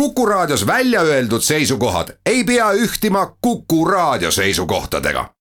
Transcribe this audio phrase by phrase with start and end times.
[0.00, 5.34] Kuku Raadios välja öeldud seisukohad ei pea ühtima Kuku Raadio seisukohtadega.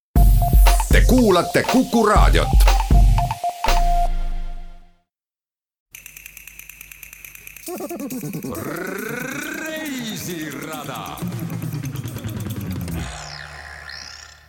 [0.91, 2.47] Te kuulate Kuku Raadiot.
[9.55, 11.17] reisirada.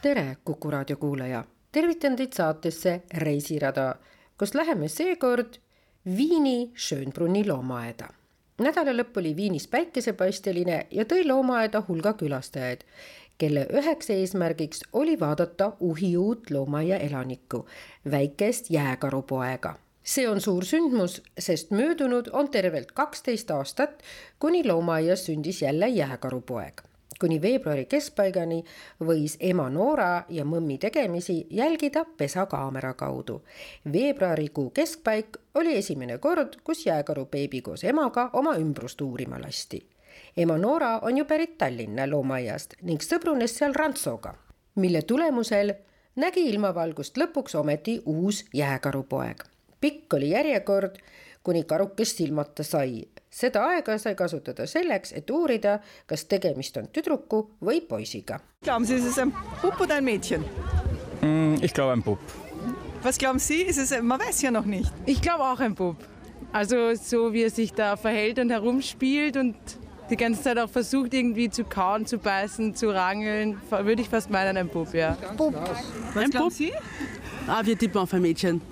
[0.03, 3.95] tere, Kuku Raadio kuulaja, tervitan teid saatesse Reisirada,
[4.39, 5.55] kus läheme seekord
[6.17, 8.09] Viini Schönbrunni loomaaeda
[8.59, 12.85] nädala lõpp oli Viinis päikesepaisteline ja tõi loomaaeda hulga külastajaid,
[13.39, 17.67] kelle üheks eesmärgiks oli vaadata uhiuut loomaaia elanikku,
[18.11, 19.79] väikest jääkarupoega.
[20.07, 24.03] see on suur sündmus, sest möödunud on tervelt kaksteist aastat,
[24.39, 26.86] kuni loomaaias sündis jälle jääkarupoeg
[27.21, 28.63] kuni veebruari keskpaigani
[29.01, 33.43] võis ema Noora ja mõmmi tegemisi jälgida pesakaamera kaudu.
[33.93, 39.87] veebruarikuu keskpaik oli esimene kord, kus jääkaru beebi koos emaga oma ümbrust uurima lasti.
[40.37, 44.35] ema Noora on ju pärit Tallinna loomaaiast ning sõbrunes seal rantsoga,
[44.75, 45.75] mille tulemusel
[46.17, 49.45] nägi ilmavalgust lõpuks ometi uus jääkarupoeg.
[49.81, 50.97] pikk oli järjekord,
[51.43, 53.05] kuni karukest silmata sai
[53.37, 58.41] seda aega sai kasutada selleks, et uurida, kas tegemist on tüdruku või poisiga.
[58.65, 60.45] Glauben Sie, ist es ein Bub oder ein Mädchen?
[61.21, 62.19] Mm, ich glaube ein Bub.
[63.03, 63.63] Was glauben Sie?
[63.63, 64.93] Ist es, man weiß ja noch nicht.
[65.05, 65.97] Ich glaube auch ein Bub.
[66.53, 69.55] Also so wie er sich da verhält und herumspielt und
[70.09, 74.31] die ganze Zeit auch versucht irgendwie zu kauen, zu beißen, zu rangeln, würde ich fast
[74.31, 75.17] meinen ein Bub, ja.
[75.37, 75.55] Bub.
[75.55, 76.53] Was Ein glauben Bub?
[76.53, 76.73] Sie?
[77.47, 78.63] Ah, wir tippen auf ein Mädchen.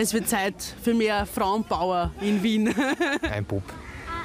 [0.00, 2.74] Es wird Zeit für mehr Frauenpower in Wien.
[3.30, 3.62] Ein Bub.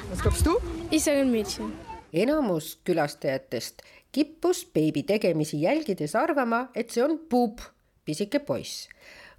[0.08, 0.56] Was glaubst du?
[0.90, 1.70] Ich sage ein Mädchen.
[2.12, 3.82] enamus külastajatest
[4.12, 7.60] kippus beebi tegemisi jälgides arvama, et see on puup,
[8.08, 8.88] pisike poiss.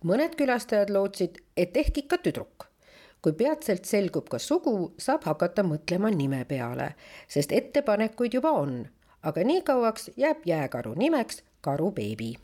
[0.05, 2.67] mõned külastajad lootsid, et ehk ikka tüdruk.
[3.21, 6.93] kui peatselt selgub ka sugu, saab hakata mõtlema nime peale,
[7.27, 8.85] sest ettepanekuid juba on,
[9.23, 12.35] aga nii kauaks jääb jääkaru nimeks karu beebi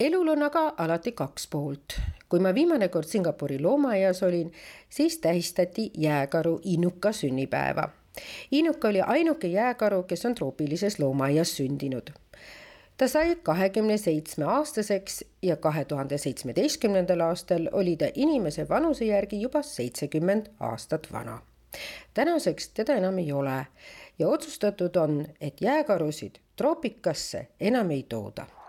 [0.00, 2.00] elul on aga alati kaks poolt.
[2.28, 4.52] kui ma viimane kord Singapuri loomaaias olin,
[4.88, 7.88] siis tähistati jääkaru Inuka sünnipäeva.
[8.50, 12.10] Inuka oli ainuke jääkaru, kes on troopilises loomaaias sündinud.
[12.96, 19.40] ta sai kahekümne seitsme aastaseks ja kahe tuhande seitsmeteistkümnendal aastal oli ta inimese vanuse järgi
[19.40, 21.42] juba seitsekümmend aastat vana.
[22.14, 23.66] tänaseks teda enam ei ole
[24.18, 28.59] ja otsustatud on, et jääkarusid troopikasse enam ei tooda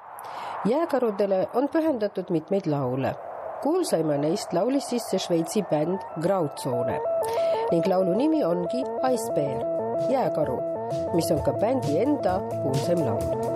[0.65, 3.15] jääkarudele on pühendatud mitmeid laule.
[3.63, 6.99] kuulsaima neist laulis sisse Šveitsi bänd Grauzone
[7.71, 8.83] ning laulu nimi ongi
[9.13, 9.61] Icebear,
[10.09, 10.57] jääkaru,
[11.13, 13.50] mis on ka bändi enda kuulsaim laul.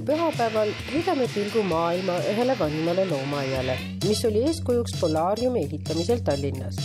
[0.00, 6.76] Sel pühapäeval heidame pilgu maailma ühele vanimale loomaaiale, mis oli eeskujuks Polaariumi ehitamisel Tallinnas.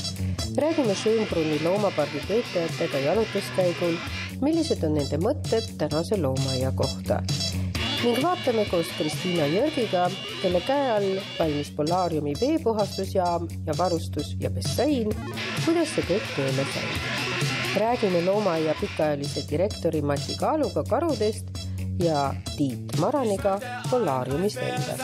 [0.58, 3.96] räägime Schönbrunni loomapargi töötajatega jalutuskäigul,
[4.42, 7.22] millised on nende mõtted tänase loomaaia kohta
[8.04, 10.10] ning vaatame koos Kristiina Jörgiga,
[10.42, 15.10] kelle käe all valmis Polaariumi veepuhastusjaam ja varustus ja bassein,
[15.66, 16.90] kuidas see kõik tööle sai.
[17.76, 21.55] räägime loomaaia pikaajalise direktori Mati Kaaluga karudest
[22.00, 23.60] ja Tiit Maraniga
[23.90, 25.02] Polaariumist endast.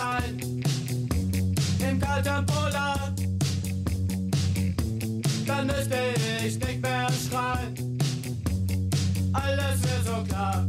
[9.34, 10.66] Alles wäre so klar.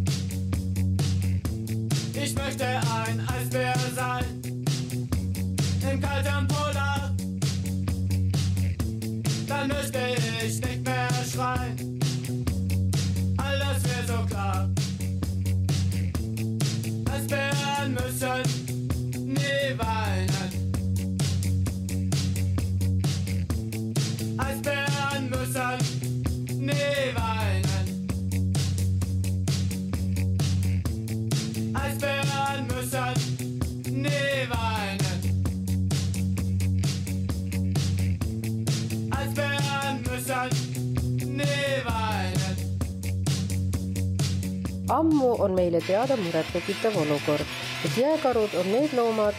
[45.02, 47.46] Ammu on meile teada murettekitav olukord,
[47.84, 49.38] et jääkarud on need loomad,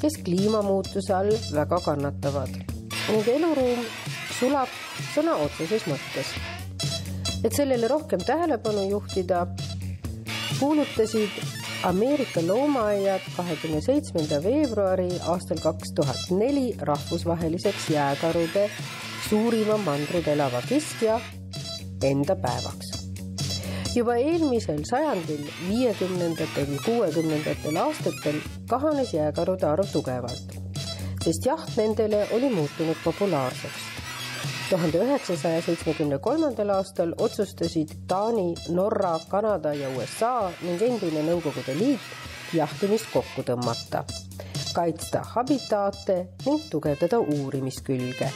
[0.00, 2.52] kes kliimamuutuse all väga kannatavad.
[3.08, 3.82] Nende eluruum
[4.38, 4.70] sulab
[5.14, 6.34] sõna otseses mõttes.
[7.44, 9.46] et sellele rohkem tähelepanu juhtida,
[10.58, 11.30] kuulutasid
[11.86, 18.66] Ameerika loomaaiad kahekümne seitsmenda veebruari aastal kaks tuhat neli rahvusvaheliseks jääkarude
[19.28, 21.20] suurima mandril elava kiskja
[22.02, 22.97] enda päevaks.
[23.98, 28.36] Juba eelmisel sajandil, viiekümnendatel, kuuekümnendatel aastatel
[28.70, 30.54] kahanes jääkarude arv tugevalt,
[31.24, 33.86] sest jaht nendele oli muutunud populaarseks.
[34.70, 42.52] tuhande üheksasaja seitsmekümne kolmandal aastal otsustasid Taani, Norra, Kanada ja USA ning endine Nõukogude Liit
[42.52, 44.04] jahtimist kokku tõmmata,
[44.74, 48.30] kaitsta habitaate ning tugevdada uurimiskülge,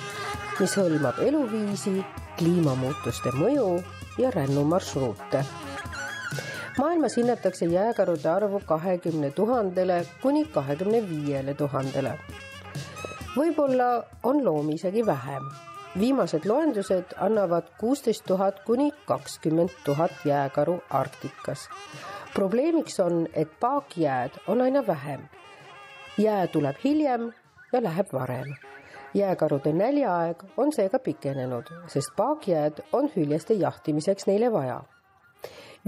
[0.61, 2.01] mis hõlmab eluviisi,
[2.41, 3.77] kliimamuutuste mõju
[4.19, 5.45] ja rännumarsruute.
[6.79, 12.19] maailmas hinnatakse jääkarude arvu kahekümne tuhandele kuni kahekümne viiele tuhandele.
[13.37, 15.53] võib-olla on loomi isegi vähem
[15.99, 21.69] viimased loendused annavad kuusteist tuhat kuni kakskümmend tuhat jääkaru Arktikas.
[22.35, 25.21] probleemiks on, et paakjääd on aina vähem.
[26.19, 27.33] jää tuleb hiljem
[27.73, 28.55] ja läheb varem.
[29.15, 34.81] Jääkarude näljaaeg on seega pikenenud, sest paakjääd on hüljeste jahtimiseks neile vaja.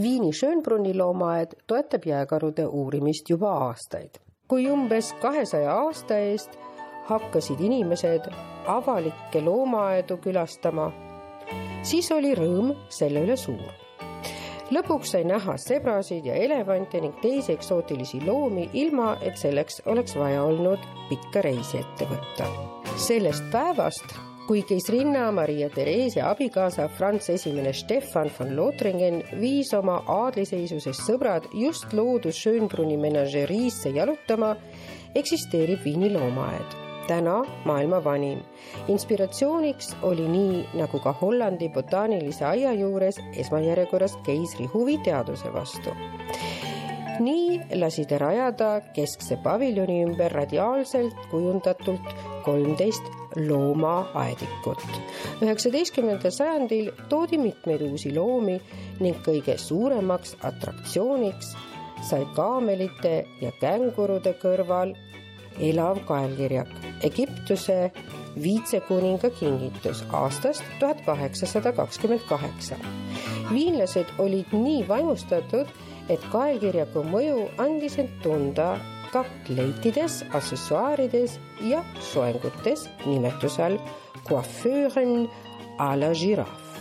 [0.03, 4.11] Viini Schönbrunni loomaaed toetab jääkarude uurimist juba aastaid.
[4.49, 6.59] kui umbes kahesaja aasta eest
[7.05, 8.27] hakkasid inimesed
[8.67, 10.93] avalikke loomaaedu külastama,
[11.83, 13.84] siis oli rõõm selle üle suur.
[14.75, 20.43] Lõpuks sai näha sebrasid ja elevante ning teisi eksootilisi loomi, ilma et selleks oleks vaja
[20.45, 22.49] olnud pikka reisi ette võtta.
[22.99, 24.17] sellest päevast
[24.47, 31.93] kui keisrinna Maria Theresia abikaasa Franz Esimene Stefan von Lothringen viis oma aadliseisusest sõbrad just
[31.97, 34.55] loodus Schönbrunni menažeriisse jalutama,
[35.17, 38.39] eksisteerib Viini loomaaed täna maailma vanim.
[38.89, 45.97] inspiratsiooniks oli nii nagu ka Hollandi botaanilise aia juures esmajärjekorras keisri huvi teaduse vastu.
[47.21, 52.15] nii lasi ta rajada keskse paviljoni ümber radiaalselt kujundatult
[52.45, 53.03] kolmteist
[53.37, 54.83] loomaaedikut.
[55.43, 58.61] üheksateistkümnendal sajandil toodi mitmeid uusi loomi
[59.01, 61.57] ning kõige suuremaks atraktsiooniks
[62.05, 64.95] sai kaamelite ja kängurude kõrval
[65.61, 66.71] elav kaelkirjak,
[67.03, 67.93] Egiptuse
[68.43, 72.77] viitsekuninga kingitus aastast tuhat kaheksasada kakskümmend kaheksa.
[73.53, 75.67] viinlased olid nii vaimustatud,
[76.09, 78.75] et kaelkirjaku mõju andis end tunda
[79.13, 83.79] ka kleitides, accessuaarides ja soengutes nimetuse all
[84.29, 85.29] coiffeuren
[85.79, 86.81] a la giraffe.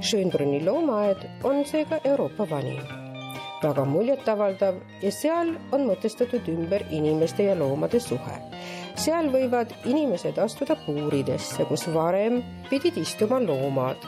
[0.00, 2.97] Schönbrunni loomaaed on seega Euroopa vanim
[3.62, 8.36] väga muljetavaldav ja seal on mõtestatud ümber inimeste ja loomade suhe.
[8.98, 14.02] seal võivad inimesed astuda puuridesse, kus varem pidid istuma loomad.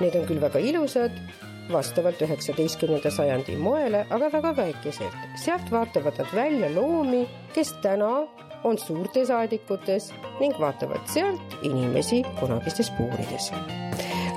[0.00, 1.14] Need on küll väga ilusad,
[1.72, 5.16] vastavalt üheksateistkümnenda sajandi moele, aga väga väikesed.
[5.36, 8.26] sealt vaatavad nad välja loomi, kes täna
[8.64, 13.52] on suurtes aedikutes ning vaatavad sealt inimesi kunagistes puurides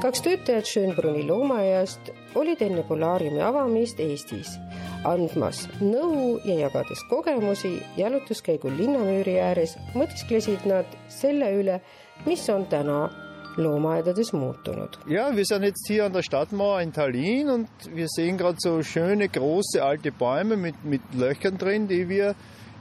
[0.01, 4.56] kaks töötajat Schönbrunni loomaaiast olid enne Polariumi avamist Eestis,
[5.08, 11.82] andmas nõu ja jagades kogemusi jalutuskäigul linnamüüri ääres, mõtisklesid nad selle üle,
[12.26, 13.10] mis on täna
[13.58, 14.96] Lohmaedades muutunud.
[15.12, 18.82] Ja, wir sind jetzt hier an der Stadtmauer in Tallinn und wir sehen gerade so
[18.82, 22.36] schöne große alte Bäume mit, mit Löchern drin, die wir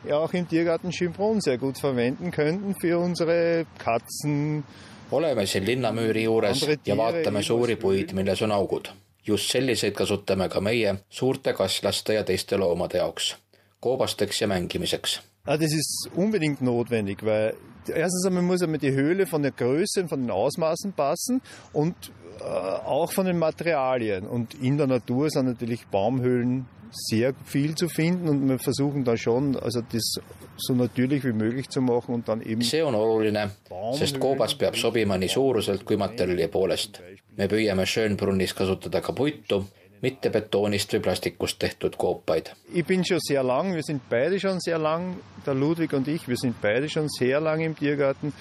[0.06, 4.64] ja auch im Tiergarten Schönbrunn sehr gut verwenden könnten für unsere Katzen,
[5.10, 8.92] oleme siin linnamüüri juures ja vaatame suuri puid, milles on augud.
[9.26, 13.36] Just selliseid kasutame ka meie suurte kaslaste ja teiste loomade jaoks,
[13.80, 15.20] koobasteks ja mängimiseks.
[15.58, 17.54] Das ist unbedingt notwendig, weil
[17.88, 21.42] erstens einmal muss einmal die Höhle von der Größe und von den Ausmaßen passen
[21.72, 21.94] und
[22.38, 24.28] äh, auch von den Materialien.
[24.28, 29.16] Und in der Natur sind natürlich Baumhöhlen sehr viel zu finden und wir versuchen da
[29.16, 30.20] schon, also das
[30.56, 33.50] so natürlich wie möglich zu machen und dann eben see on oluline,
[33.92, 37.00] sest koobas peab sobima nii suuruselt kui materjali poolest.
[37.36, 39.64] me püüame Schönbrunnis kasutada ka puitu,
[40.00, 42.54] mitte betoonist või plastikust tehtud koopaid.
[42.72, 45.16] Ich bin schon sehr lang, wir sind beide schon sehr lang,
[45.46, 48.32] der Ludwig und ich, wir sind beide schon sehr lang im Tiergarten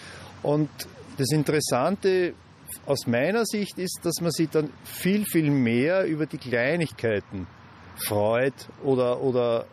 [0.44, 0.70] und
[1.18, 2.34] das Interessante
[2.86, 7.48] aus meiner Sicht ist, dass man sich dann viel, viel mehr über die Kleinigkeiten
[7.96, 9.66] freut oder, oder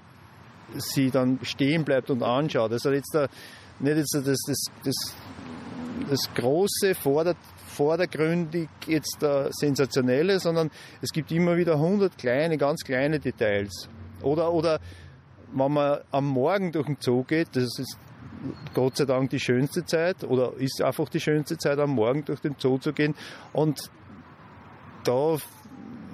[0.77, 2.73] sie dann stehen bleibt und anschaut.
[2.73, 3.29] Also jetzt da,
[3.79, 5.15] nicht jetzt das, das, das,
[6.11, 7.37] das Große fordert
[7.77, 10.71] vordergründig jetzt der sensationelle, sondern
[11.03, 13.89] es gibt immer wieder hundert kleine, ganz kleine Details.
[14.23, 14.81] Oder, oder
[15.53, 17.99] wenn man am Morgen durch den Zoo geht, das ist
[18.75, 22.41] Gott sei Dank die schönste Zeit oder ist einfach die schönste Zeit am Morgen durch
[22.41, 23.15] den Zoo zu gehen
[23.53, 23.91] und
[25.05, 25.37] da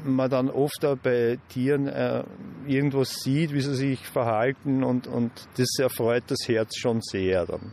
[0.05, 2.25] man dann oft auch bei Tieren äh,
[2.67, 7.73] irgendwas sieht, wie sie sich verhalten und, und das erfreut das Herz schon sehr dann.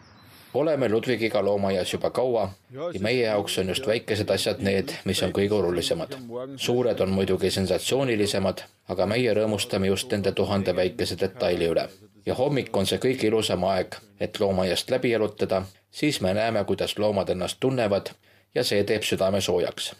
[0.53, 5.31] Oleme Ludvigiga loomaaias juba kaua ja meie jaoks on just väikesed asjad need, mis on
[5.31, 6.15] kõige olulisemad.
[6.55, 11.89] suured on muidugi sensatsioonilisemad, aga meie rõõmustame just nende tuhande väikese detaili üle.
[12.25, 16.97] ja hommik on see kõige ilusam aeg, et loomaaiast läbi jalutada, siis me näeme, kuidas
[16.97, 18.09] loomad ennast tunnevad
[18.55, 19.95] ja see teeb südame soojaks.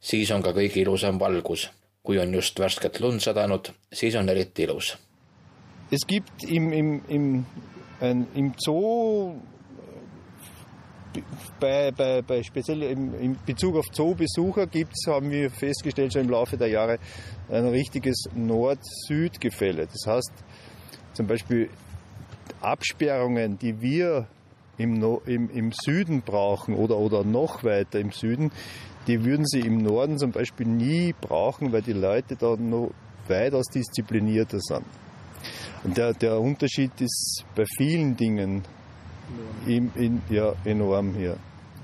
[0.00, 1.70] siis on ka kõige ilusam valgus.
[2.02, 4.98] kui on just värsket lund sadanud, siis on eriti ilus.
[5.92, 7.46] Es gibt im, im, im,
[8.00, 9.34] ein, im Zoo
[11.58, 16.30] bei, bei, bei speziell im, in Bezug auf Zoobesucher gibt's, haben wir festgestellt schon im
[16.30, 16.98] Laufe der Jahre,
[17.48, 19.86] ein richtiges Nord-Süd-Gefälle.
[19.86, 20.32] Das heißt,
[21.14, 21.68] zum Beispiel
[22.60, 24.26] Absperrungen, die wir
[24.78, 28.50] im, no im, im Süden brauchen oder, oder noch weiter im Süden,
[29.06, 32.90] die würden sie im Norden zum Beispiel nie brauchen, weil die Leute da noch
[33.28, 34.84] weitaus disziplinierter sind.
[35.82, 38.62] Und der, der Unterschied ist bei vielen Dingen
[39.66, 41.36] in, in, ja, enorm hier.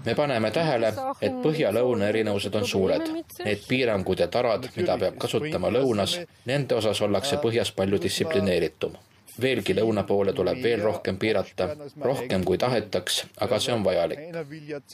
[0.05, 3.09] me paneme tähele, et põhja-lõuna erinevused on suured.
[3.45, 8.97] Need piirangud ja tarad, mida peab kasutama lõunas, nende osas ollakse põhjas palju distsiplineeritum.
[9.41, 11.69] veelgi lõuna poole tuleb veel rohkem piirata,
[12.01, 14.19] rohkem kui tahetaks, aga see on vajalik.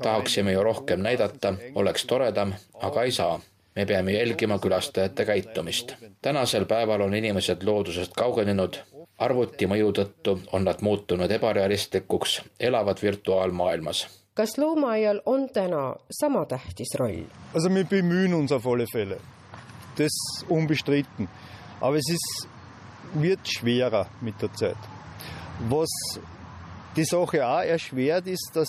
[0.02, 3.40] tahaksime ju rohkem näidata, oleks toredam, aga ei saa
[3.76, 5.94] me peame jälgima külastajate käitumist.
[6.22, 8.76] tänasel päeval on inimesed loodusest kaugenenud,
[9.24, 14.06] arvuti mõju tõttu on nad muutunud ebarealistlikuks, elavad virtuaalmaailmas.
[14.34, 17.24] kas loomaaial on täna sama tähtis roll?
[17.54, 19.18] Also wir bemühen uns auf alle Fälle.
[19.98, 20.12] Das
[20.48, 21.28] unbestritten.
[21.80, 22.48] Aber es ist,
[23.14, 24.76] wird schwerer mit der Zeit.
[25.68, 25.90] Was
[26.96, 28.68] die Sache auch erschwert, ist, dass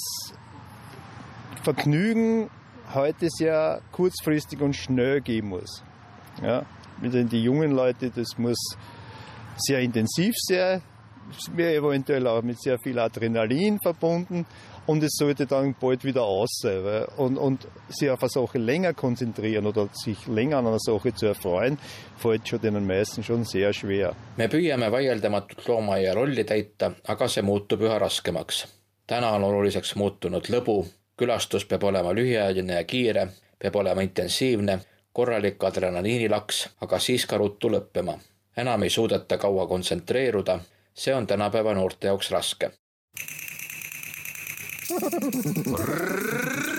[1.64, 2.50] Vergnügen
[2.94, 5.84] heute sehr kurzfristig und schnell gehen muss.
[6.42, 6.66] Ja,
[7.02, 8.58] mit den die jungen Leute, das muss
[9.58, 10.82] sehr intensiv sein,
[11.54, 14.46] wäre eventuell auch mit sehr viel Adrenalin verbunden
[14.86, 16.84] und es sollte dann bald wieder aus sein.
[16.84, 21.14] Weil, und, und sich auf eine Sache länger konzentrieren oder sich länger an einer Sache
[21.14, 21.78] zu erfreuen,
[22.18, 24.16] fällt schon den meisten schon sehr schwer.
[24.38, 28.66] me püüame vaieldamatult loomaaia rolli täita, aga see muutub üha raskemaks.
[29.08, 30.84] täna on oluliseks muutunud lõbu,
[31.18, 33.28] külastus peab olema lühiajaline ja kiire,
[33.60, 34.80] peab olema intensiivne,
[35.14, 38.18] korralik adrenaliinilaks, aga siis ka ruttu lõppema.
[38.58, 40.60] Enam ei suudeta kaua kontsentreeruda,
[40.94, 42.72] see on tänapäeva noorte jaoks raske.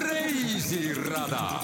[0.08, 1.60] reisirada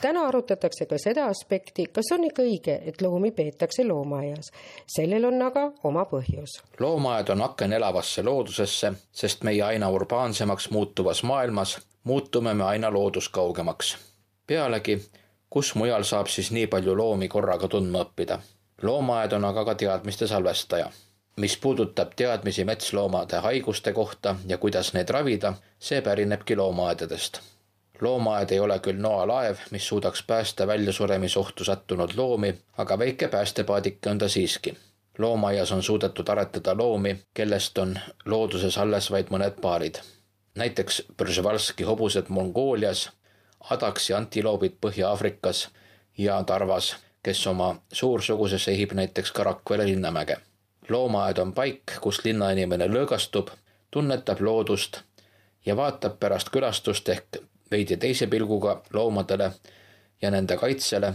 [0.00, 4.50] täna arutatakse ka seda aspekti, kas on ikka õige, et loomi peetakse loomaaias.
[4.86, 6.62] sellel on aga oma põhjus.
[6.80, 13.96] loomaaed on aken elavasse loodusesse, sest meie aina urbaansemaks muutuvas maailmas muutume me aina looduskaugemaks.
[14.46, 15.02] pealegi,
[15.50, 18.40] kus mujal saab siis nii palju loomi korraga tundma õppida?
[18.82, 20.90] loomaaed on aga ka teadmiste salvestaja
[21.36, 27.40] mis puudutab teadmisi metsloomade haiguste kohta ja kuidas neid ravida, see pärinebki loomaaedadest
[28.00, 34.18] loomaaed ei ole küll noalaev, mis suudaks päästa väljasuremisohtu sattunud loomi, aga väike päästepaadike on
[34.18, 34.76] ta siiski.
[35.18, 39.94] loomaaias on suudetud aretada loomi, kellest on looduses alles vaid mõned paarid.
[40.54, 43.10] näiteks Przvalski hobused Mongoolias,
[43.70, 45.68] adaks ja antiloobid Põhja-Aafrikas
[46.18, 50.36] ja tarvas, kes oma suursuguses ehib näiteks ka Rakvere linnamäge.
[50.88, 53.50] loomaaed on paik, kus linnainimene lõõgastub,
[53.90, 55.00] tunnetab loodust
[55.66, 57.36] ja vaatab pärast külastust ehk
[57.70, 59.52] veidi teise pilguga loomadele
[60.22, 61.14] ja nende kaitsele.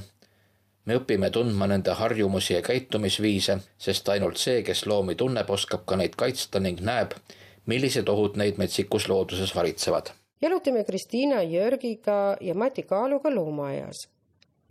[0.86, 5.96] me õpime tundma nende harjumusi ja käitumisviise, sest ainult see, kes loomi tunneb, oskab ka
[5.96, 7.12] neid kaitsta ning näeb,
[7.66, 10.12] millised ohud neid metsikus looduses varitsevad.
[10.42, 14.08] Jalutame Kristiina Jörgiga ja Mati Kaaluga loomaaias.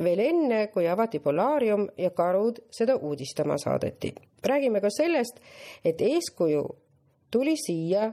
[0.05, 4.15] veel enne, kui avati Polaarium ja karud seda uudistama saadeti.
[4.47, 5.41] räägime ka sellest,
[5.85, 6.65] et eeskuju
[7.31, 8.13] tuli siia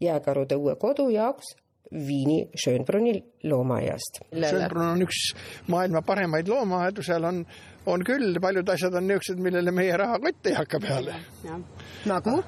[0.00, 1.56] jääkarude uue kodu jaoks
[1.92, 4.20] Viini Schönbrunni loomaaiast.
[4.34, 5.22] Schönbrunn on üks
[5.72, 7.46] maailma paremaid loomaaedu, seal on,
[7.86, 11.16] on küll, paljud asjad on niisugused, millele meie rahakott ei hakka peale.
[12.04, 12.42] nagu?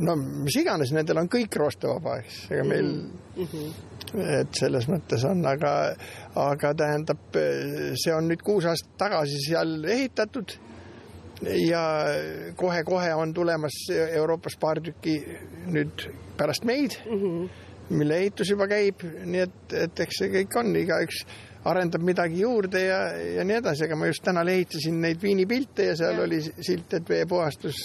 [0.00, 4.24] No mis iganes, nendel on kõik roostevaba, eks, ega meil mm, -hmm.
[4.40, 5.74] et selles mõttes on, aga,
[6.34, 7.38] aga tähendab,
[7.94, 10.56] see on nüüd kuus aastat tagasi seal ehitatud
[11.68, 11.84] ja
[12.58, 15.20] kohe-kohe on tulemas Euroopas paar tükki
[15.70, 17.22] nüüd pärast meid mm.
[17.22, 21.22] -hmm mille ehitus juba käib, nii et, et eks see kõik on, igaüks
[21.68, 22.98] arendab midagi juurde ja,
[23.38, 26.26] ja nii edasi, aga ma just täna lehitsesin neid viinipilte ja seal ja.
[26.26, 27.80] oli silt, et veepuhastus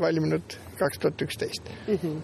[0.00, 1.70] valminud kaks tuhat üksteist.
[1.88, 2.18] Mhm.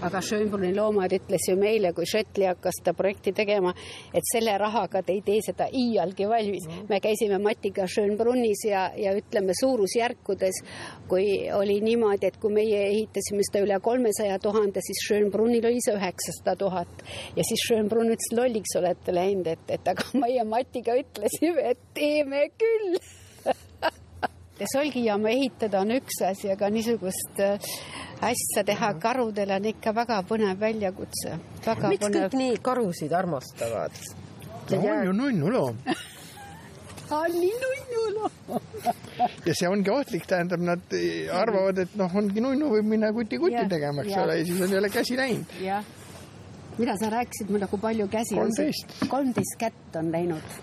[0.00, 3.74] aga Schönbrunni loomad ütles ju meile, kui Schöttli hakkas seda projekti tegema,
[4.16, 6.72] et selle rahaga te ei tee seda iialgi valmis mm.
[6.72, 6.88] -hmm.
[6.88, 10.62] me käisime Matiga Schönbrunnis ja, ja ütleme suurusjärkudes,
[11.08, 15.94] kui oli niimoodi, et kui meie ehitasime seda üle kolmesaja tuhande, siis Schönbrunnil oli see
[15.94, 17.04] üheksasada tuhat
[17.36, 22.48] ja siis Schönbrunn ütles, lolliks olete läinud, et, et aga meie Matiga ütlesime, et teeme
[22.56, 22.96] küll
[24.60, 27.70] ja solgijaama ehitada on üks asi, aga niisugust äh,
[28.30, 31.36] asja teha karudele on ikka väga põnev väljakutse.
[31.88, 32.28] miks põnev...
[32.28, 34.00] kõik nii karusid armastavad?
[34.70, 35.78] no on ju nunnuloom
[37.20, 38.60] on nii nunnuloom
[39.48, 40.98] ja see ongi ohtlik, tähendab, nad
[41.40, 44.92] arvavad, et noh, ongi nunnu, võib minna kuti-kuti tegema, eks ole, ja siis on jälle
[44.92, 45.56] käsi läinud.
[45.64, 45.88] jah.
[46.78, 48.94] mida sa rääkisid mulle, kui palju käsi kolmteist.
[49.08, 50.54] kolmteist kätt on läinud.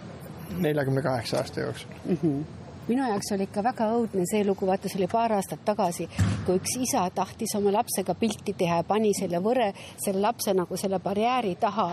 [0.62, 2.22] neljakümne kaheksa aasta jooksul mm.
[2.24, 6.08] -hmm minu jaoks oli ikka väga õudne see lugu, vaata see oli paar aastat tagasi,
[6.46, 9.72] kui üks isa tahtis oma lapsega pilti teha ja pani selle võre,
[10.04, 11.90] selle lapse nagu selle barjääri taha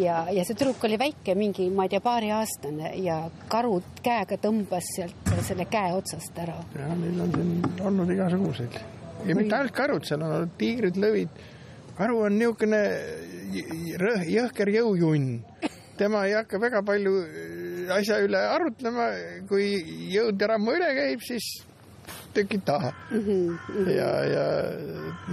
[0.00, 3.20] ja, ja see tüdruk oli väike, mingi, ma ei tea, paariaastane ja
[3.52, 6.58] karu käega tõmbas sealt selle käe otsast ära.
[6.78, 8.80] ja neil on siin olnud igasuguseid
[9.26, 11.44] ja mitte ainult karud, seal on olnud tiigrid, lõvid.
[11.98, 12.82] karu on niisugune
[14.32, 15.38] jõhker jõujunn
[15.96, 17.12] tema ei hakka väga palju
[17.90, 19.10] asja üle arutlema,
[19.48, 19.74] kui
[20.12, 21.52] jõud ja rammu üle käib, siis
[22.34, 23.18] tükid taha mm.
[23.18, 23.90] -hmm.
[23.90, 24.44] ja, ja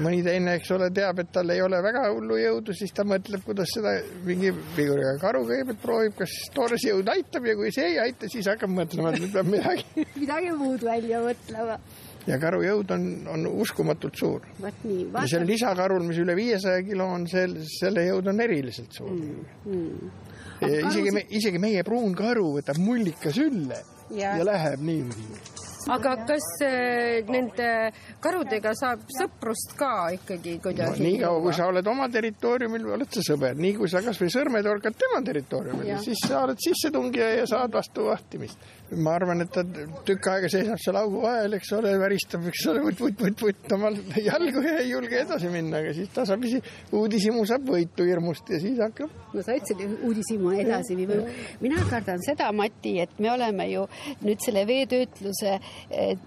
[0.04, 3.44] mõni teine, eks ole, teab, et tal ei ole väga hullu jõudu, siis ta mõtleb,
[3.46, 8.00] kuidas seda mingi viguriga karu kõigepealt proovib, kas toores jõud aitab ja kui see ei
[8.04, 11.80] aita, siis hakkab mõtlema, et nüüd peab midagi midagi muud välja mõtlema
[12.28, 14.48] ja karu jõud on, on uskumatult suur.
[14.62, 19.46] ja sel lisakarul, mis üle viiesaja kilo on, sel, selle jõud on eriliselt suur mm,.
[19.66, 20.28] Mm
[20.68, 23.80] isegi me, isegi meie pruun karu võtab mullika sülle
[24.12, 25.59] ja, ja läheb niimoodi
[25.96, 27.70] aga kas äh, nende
[28.22, 31.08] karudega saab sõprust ka ikkagi kuidagi no,?
[31.08, 34.98] niikaua, kui sa oled oma territooriumil, oled sa sõber, nii kui sa kasvõi sõrme torkad
[35.00, 38.68] tema territooriumil, siis sa oled sissetungija ja saad vastu vahtimist.
[38.98, 39.62] ma arvan, et ta
[40.06, 44.00] tükk aega seisab seal augu vahel, eks ole, väristab, eks ole, vutt-vutt-vutt-vutt omal
[44.30, 46.62] jalgu ja ei julge edasi minna, aga siis tasapisi
[46.98, 49.14] uudishimu saab võitu hirmust ja siis hakkab.
[49.34, 51.22] no sa ütlesid uudishimu edasi viima.
[51.62, 53.86] mina kardan seda, Mati, et me oleme ju
[54.26, 55.60] nüüd selle veetöötluse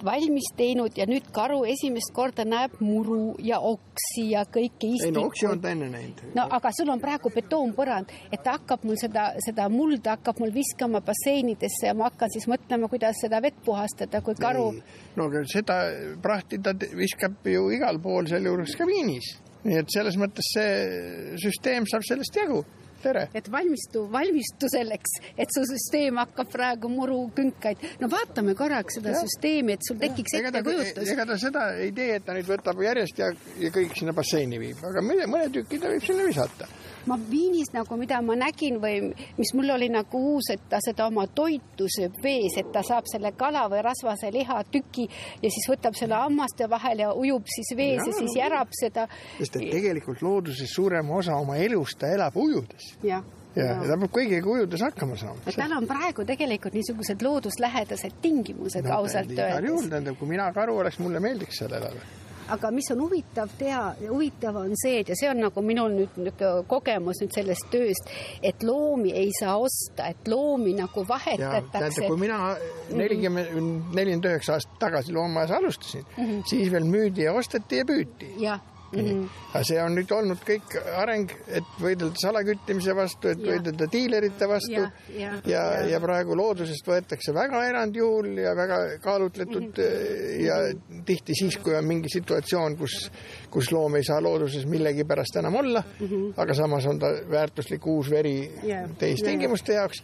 [0.05, 5.09] valmis teinud ja nüüd karu esimest korda näeb muru ja oksi ja kõike istikuid.
[5.11, 6.23] ei no oksi on ta enne näinud.
[6.35, 10.53] no aga sul on praegu betoonpõrand, et ta hakkab mul seda, seda mulda hakkab mul
[10.55, 14.69] viskama basseinidesse ja ma hakkan siis mõtlema, kuidas seda vett puhastada, kui karu.
[15.17, 15.79] no aga seda
[16.23, 19.37] prahti ta viskab ju igal pool, sealjuures ka Viinis.
[19.65, 22.65] nii et selles mõttes see süsteem saab sellest jagu
[23.03, 23.27] tere!
[23.35, 27.85] et valmistu, valmistu selleks, et su süsteem hakkab praegu murukünkaid.
[28.01, 29.25] no vaatame korraks seda ja.
[29.25, 31.12] süsteemi, et sul tekiks ettekujutus.
[31.15, 34.61] ega ta seda ei tee, et ta nüüd võtab järjest ja, ja kõik sinna basseini
[34.62, 36.71] viib, aga mõne, mõne tüki ta võib sinna visata
[37.07, 41.09] ma Viinis nagu, mida ma nägin või mis mul oli nagu uus, et ta seda
[41.11, 45.09] oma toitu sööb vees, et ta saab selle kala või rasvase lihatüki
[45.43, 49.09] ja siis võtab selle hammaste vahel ja ujub siis vees ja, ja siis järab seda.
[49.38, 52.95] sest et tegelikult looduses suurem osa oma elust ta elab ujudes.
[53.03, 53.23] jah
[53.57, 55.53] ja, ja ta peab kõigiga ujudes hakkama saama.
[55.57, 59.55] tal on praegu tegelikult niisugused looduslähedased tingimused no, ausalt öeldes.
[59.59, 62.22] igal juhul, tähendab, kui mina karu oleks, mulle meeldiks seal elada
[62.55, 66.17] aga mis on huvitav teha, huvitav on see, et ja see on nagu minul nüüd
[66.17, 68.11] niisugune kogemus nüüd sellest tööst,
[68.43, 72.07] et loomi ei saa osta, et loomi nagu vahetatakse.
[72.07, 72.55] kui mina
[72.91, 73.55] nelikümmend,
[73.95, 76.45] nelikümmend üheksa aastat tagasi loomaaias alustasin mm, -hmm.
[76.51, 78.35] siis veel müüdi ja osteti ja püüti.
[78.43, 78.61] jah
[78.93, 79.29] Mm -hmm.
[79.55, 83.53] aga see on nüüd olnud kõik areng, et võidelda salaküttimise vastu, et ja.
[83.53, 88.81] võidelda diilerite vastu ja, ja, ja, ja, ja praegu loodusest võetakse väga erandjuhul ja väga
[89.03, 90.45] kaalutletud mm -hmm.
[90.45, 90.57] ja
[91.05, 93.11] tihti siis, kui on mingi situatsioon, kus,
[93.51, 96.35] kus loom ei saa looduses millegipärast enam olla mm, -hmm.
[96.37, 98.91] aga samas on ta väärtuslik uus veri yeah.
[98.99, 99.83] teistingimuste yeah.
[99.83, 100.03] jaoks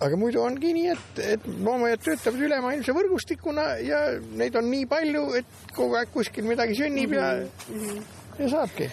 [0.00, 4.02] aga muidu ongi nii, et, et loomaaiad töötavad ülemaailmse võrgustikuna ja
[4.38, 8.02] neid on nii palju, et kogu aeg kuskil midagi sünnib ja mm, -hmm.
[8.38, 8.90] ja saabki.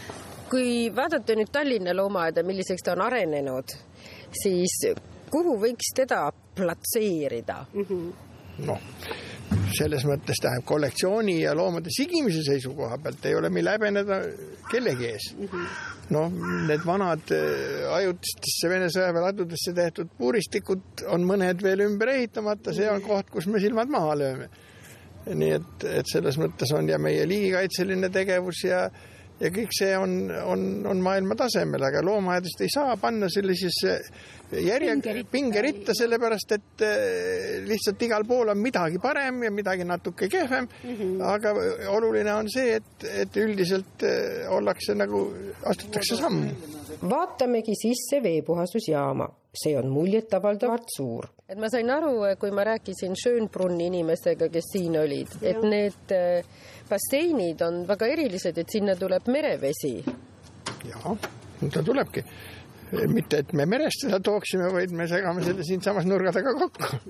[0.50, 3.76] kui vaadata nüüd Tallinna loomaaeda, milliseks ta on arenenud,
[4.44, 4.80] siis
[5.32, 7.84] kuhu võiks teda platseerida mm?
[7.84, 8.14] -hmm.
[8.66, 8.82] noh
[9.78, 14.22] selles mõttes tähendab kollektsiooni ja loomade sigimise seisukoha pealt ei ole meil häbeneda
[14.72, 15.32] kellegi ees.
[15.38, 16.32] -hmm noh,
[16.68, 23.04] need vanad äh, ajutistesse Vene sõjaväeladudesse tehtud puuristikud on mõned veel ümber ehitamata, see on
[23.06, 24.50] koht, kus me silmad maha lööme.
[25.30, 28.88] nii et, et selles mõttes on ja meie liigikaitseline tegevus ja
[29.40, 33.96] ja kõik see on, on, on maailma tasemel, aga loomaaedast ei saa panna sellisesse
[34.66, 40.68] järje, pingeritta, sellepärast et eh, lihtsalt igal pool on midagi parem ja midagi natuke kehvem
[40.68, 40.96] mm.
[40.96, 41.24] -hmm.
[41.24, 41.54] aga
[41.96, 45.28] oluline on see, et, et üldiselt eh, ollakse nagu,
[45.66, 46.52] astutakse sammu.
[47.10, 49.30] vaatamegi sisse veepuhastusjaama,
[49.64, 51.30] see on muljetavaldavalt suur.
[51.50, 56.46] et ma sain aru, kui ma rääkisin Schönbrunni inimestega, kes siin olid, et need äh,
[56.90, 59.94] basseinid on väga erilised, et sinna tuleb merevesi.
[60.90, 61.16] jaa,
[61.74, 62.24] ta tulebki
[63.08, 67.02] mitte, et me merest seda tooksime, vaid me segame selle siinsamas nurga taga kokku.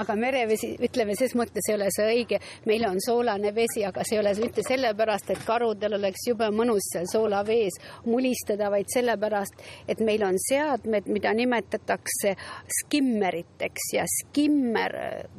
[0.00, 4.18] Aga merevesi, ütleme ses mõttes ei ole see õige, meil on soolane vesi, aga see
[4.18, 10.00] ei ole mitte sellepärast, et karudel oleks jube mõnus seal soolavees mulistada, vaid sellepärast, et
[10.04, 12.34] meil on seadmed, mida nimetatakse
[12.80, 13.90] skimmeriteks.
[13.94, 14.94] Ja skimmer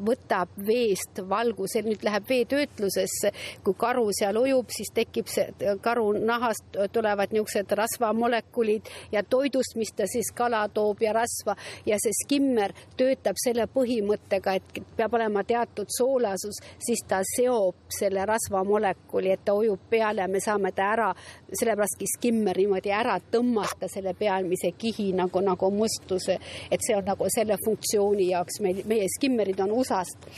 [0.06, 3.32] võtab veest valguse, nüüd läheb veetöötlusesse,
[3.63, 9.91] kui karu seal ujub, siis tekib see karu nahast tulevad niisugused rasvamolekulid ja toidust, mis
[9.96, 11.56] ta siis kala toob ja rasva.
[11.86, 17.76] Ja see skimmer töötab selle põhimõttega, sellega, et peab olema teatud soolasus, siis ta seob
[17.90, 21.14] selle rasvamolekuli, et ta ujub peale ja me saame ta ära,
[21.60, 26.38] sellepäraski skimmer niimoodi ära tõmmata selle pealmise kihi nagu, nagu mustuse,
[26.72, 30.30] et see on nagu selle funktsiooni jaoks meil, meie skimmerid on USA-st,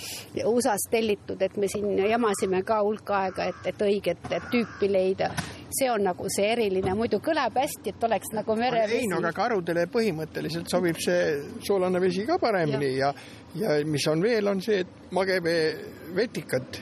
[0.46, 5.32] USA-st tellitud, et me siin jamasime ka hulk aega, et, et õiget tüüpi leida.
[5.78, 9.02] See on nagu see eriline, muidu kõlab hästi, et oleks nagu merevesi.
[9.04, 14.08] ei no aga karudele põhimõtteliselt sobib see soolane vesi ka paremini ja, ja, ja mis
[14.08, 15.72] on veel, on see, et magevee
[16.16, 16.80] vetikad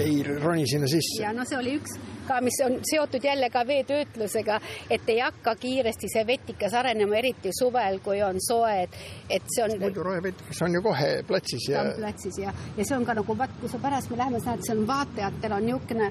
[0.00, 1.22] ei roni sinna sisse.
[1.22, 1.98] ja no see oli üks
[2.30, 7.52] ka, mis on seotud jälle ka veetöötlusega, et ei hakka kiiresti see vetikas arenema, eriti
[7.58, 8.98] suvel, kui on soe, et,
[9.30, 9.76] et see on.
[9.80, 11.82] muidu rohevetikas on ju kohe platsis ja.
[11.82, 14.54] on platsis ja, ja see on ka nagu vaat, kui sa pärast me läheme, sa
[14.54, 16.10] näed, seal on vaatajatel on niisugune,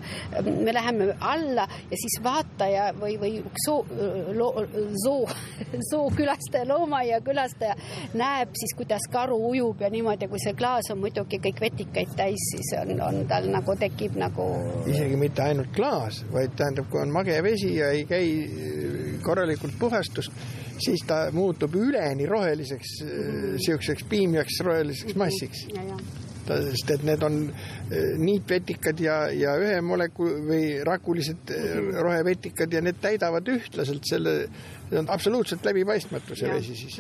[0.66, 3.34] me läheme alla ja siis vaataja või, või
[3.66, 3.86] soo,
[5.04, 5.28] soo,
[5.90, 7.76] sookülastaja, loomaaia külastaja
[8.18, 12.50] näeb siis, kuidas karu ujub ja niimoodi, kui see klaas on muidugi kõik vetikaid täis,
[12.54, 14.48] siis on, on tal nagu tekib nagu.
[14.90, 19.22] isegi mitte ainult klaas puhas, vaid tähendab, kui on mage vesi ja ei käi äh,
[19.22, 20.32] korralikult puhastust,
[20.80, 25.68] siis ta muutub üleni roheliseks mm., siukseks piimjaks roheliseks massiks.
[26.50, 31.94] Sest et need on äh, niitvetikad ja, ja ühe moleku- või rakulised mm.
[32.06, 34.36] rohevetikad ja need täidavad ühtlaselt selle,
[34.90, 37.00] see on absoluutselt läbipaistmatu, see vesi siis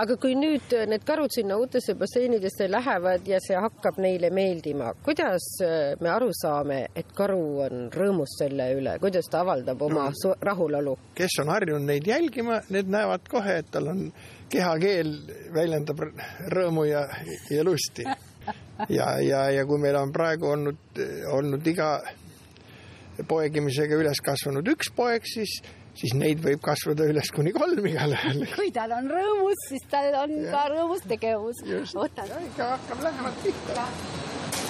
[0.00, 5.46] aga kui nüüd need karud sinna uutesse basseinidesse lähevad ja see hakkab neile meeldima, kuidas
[6.00, 10.96] me aru saame, et karu on rõõmus selle üle, kuidas ta avaldab oma no, rahulolu?
[11.14, 14.08] kes on harjunud neid jälgima, need näevad kohe, et tal on
[14.52, 15.14] kehakeel
[15.54, 16.02] väljendab
[16.52, 17.06] rõõmu ja,
[17.50, 18.06] ja lusti.
[18.88, 21.00] ja, ja, ja kui meil on praegu olnud,
[21.32, 21.96] olnud iga
[23.28, 25.60] poegimisega üles kasvanud üks poeg, siis
[25.98, 28.44] siis neid võib kasvada üles kuni kolm igalühel.
[28.58, 30.50] kui tal on rõõmus, siis tal on ja.
[30.54, 31.64] ka rõõmus tegevus.
[31.64, 33.86] ikka hakkab lähemalt pihta.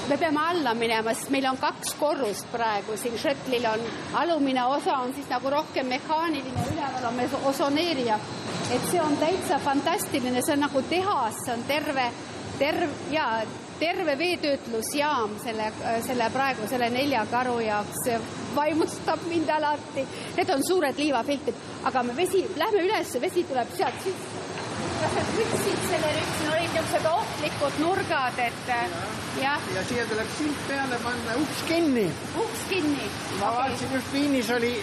[0.08, 3.87] me peame alla minema, sest meil on kaks korrust praegu siin šõtlil on,
[4.20, 8.20] alumine osa on siis nagu rohkem mehaaniline, üleval on meil osoneerija.
[8.74, 12.10] et see on täitsa fantastiline, see on nagu tehas, see on terve,
[12.58, 13.28] terve ja
[13.78, 15.72] terve veetöötlusjaam selle,
[16.06, 18.06] selle praegu selle nelja karu jaoks
[18.54, 20.06] vaimustab mind alati.
[20.37, 21.60] Need on suured liivafiltrid,
[21.90, 24.42] aga me vesi, lähme üles, vesi tuleb sealt sisse.
[25.00, 28.70] kas sa võtsid selle nüüd, siin olid niisugused ohtlikud nurgad, et
[29.42, 29.68] jah.
[29.74, 32.06] ja siia tuleb silt peale panna, uks kinni.
[32.46, 33.10] uks kinni.
[33.40, 33.58] ma okay.
[33.58, 34.74] vaatasin just Viinis oli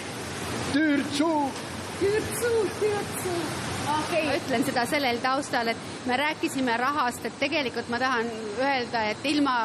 [0.73, 1.51] tüürtsuu.
[1.99, 4.25] tüürtsuu, tüürtsuu okay..
[4.25, 9.25] ma ütlen seda sellel taustal, et me rääkisime rahast, et tegelikult ma tahan öelda, et
[9.31, 9.55] ilma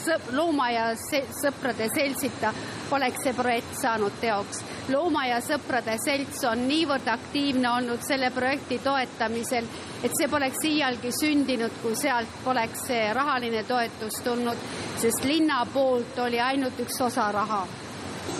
[0.00, 0.90] sõp-, loomaaia
[1.40, 2.52] sõprade seltsita
[2.90, 4.62] poleks see projekt saanud teoks.
[4.90, 9.68] loomaaia sõprade selts on niivõrd aktiivne olnud selle projekti toetamisel,
[10.02, 14.66] et see poleks iialgi sündinud, kui sealt poleks see rahaline toetus tulnud,
[15.02, 17.64] sest linna poolt oli ainult üks osa raha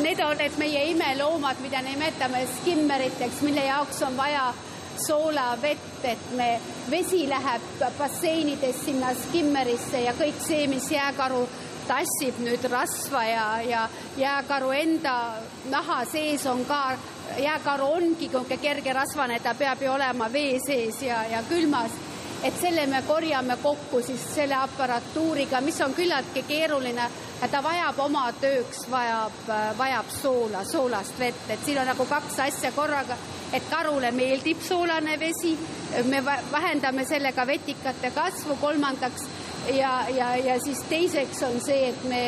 [0.01, 4.47] Need on need meie imeloomad, mida nimetame skimmeriteks, mille jaoks on vaja
[5.07, 6.51] soolavett, et me,
[6.91, 11.43] vesi läheb basseinides sinna skimmerisse ja kõik see, mis jääkaru
[11.91, 13.87] tassib nüüd rasva ja, ja
[14.19, 15.15] jääkaru enda
[15.71, 16.83] naha sees on ka,
[17.41, 21.97] jääkaru ongi kerge rasvane, ta peab ju olema vee sees ja, ja külmas
[22.43, 27.11] et selle me korjame kokku siis selle aparatuuriga, mis on küllaltki keeruline.
[27.51, 29.33] ta vajab oma tööks, vajab,
[29.79, 33.17] vajab soola, soolast vett, et siin on nagu kaks asja korraga,
[33.53, 35.57] et karule meeldib soolane vesi,
[36.05, 39.25] me vähendame sellega vetikate kasvu, kolmandaks
[39.77, 42.23] ja, ja, ja siis teiseks on see, et me,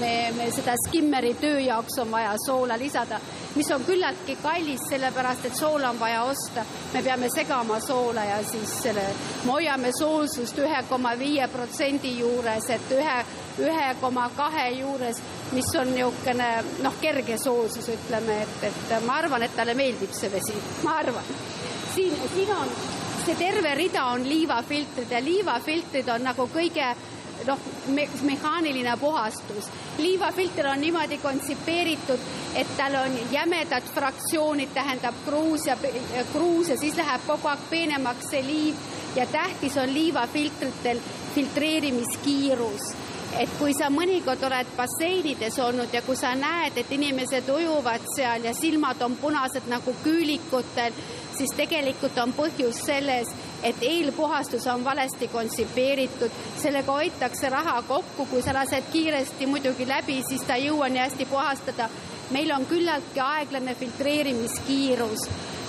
[0.00, 3.20] me, me seda skimmeri töö jaoks on vaja soola lisada,
[3.54, 6.64] mis on küllaltki kallis, sellepärast et soola on vaja osta.
[6.94, 9.06] me peame segama soola ja siis selle,
[9.44, 13.16] me hoiame soolsust ühe koma viie protsendi juures, et ühe,
[13.68, 16.50] ühe koma kahe juures, mis on niisugune
[16.82, 20.54] noh, kerge soolsus, ütleme, et, et ma arvan, et talle meeldib see vesi,
[20.84, 21.34] ma arvan.
[21.94, 22.95] siin, siin on
[23.26, 26.90] see terve rida on liivafiltrid ja liivafiltrid on nagu kõige
[27.46, 29.66] noh me, mehaaniline puhastus.
[29.98, 32.20] liivafilter on niimoodi kontsipeeritud,
[32.54, 35.76] et tal on jämedad fraktsioonid, tähendab kruus ja
[36.32, 38.86] kruus ja siis läheb kogu aeg peenemaks see liiv
[39.16, 41.02] ja tähtis on liivafiltritel
[41.34, 42.94] filtreerimiskiirus
[43.40, 48.46] et kui sa mõnikord oled basseinides olnud ja kui sa näed, et inimesed ujuvad seal
[48.48, 50.96] ja silmad on punased nagu küülikutel,
[51.36, 53.32] siis tegelikult on põhjus selles,
[53.66, 60.22] et eelpuhastus on valesti kontsipeeritud, sellega hoitakse raha kokku, kui sa lased kiiresti muidugi läbi,
[60.28, 61.90] siis ta ei jõua nii hästi puhastada.
[62.30, 65.28] meil on küllaltki aeglane filtreerimiskiirus,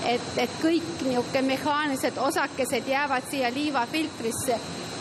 [0.09, 4.57] et, et kõik niisugune mehaanilised osakesed jäävad siia liivafiltrisse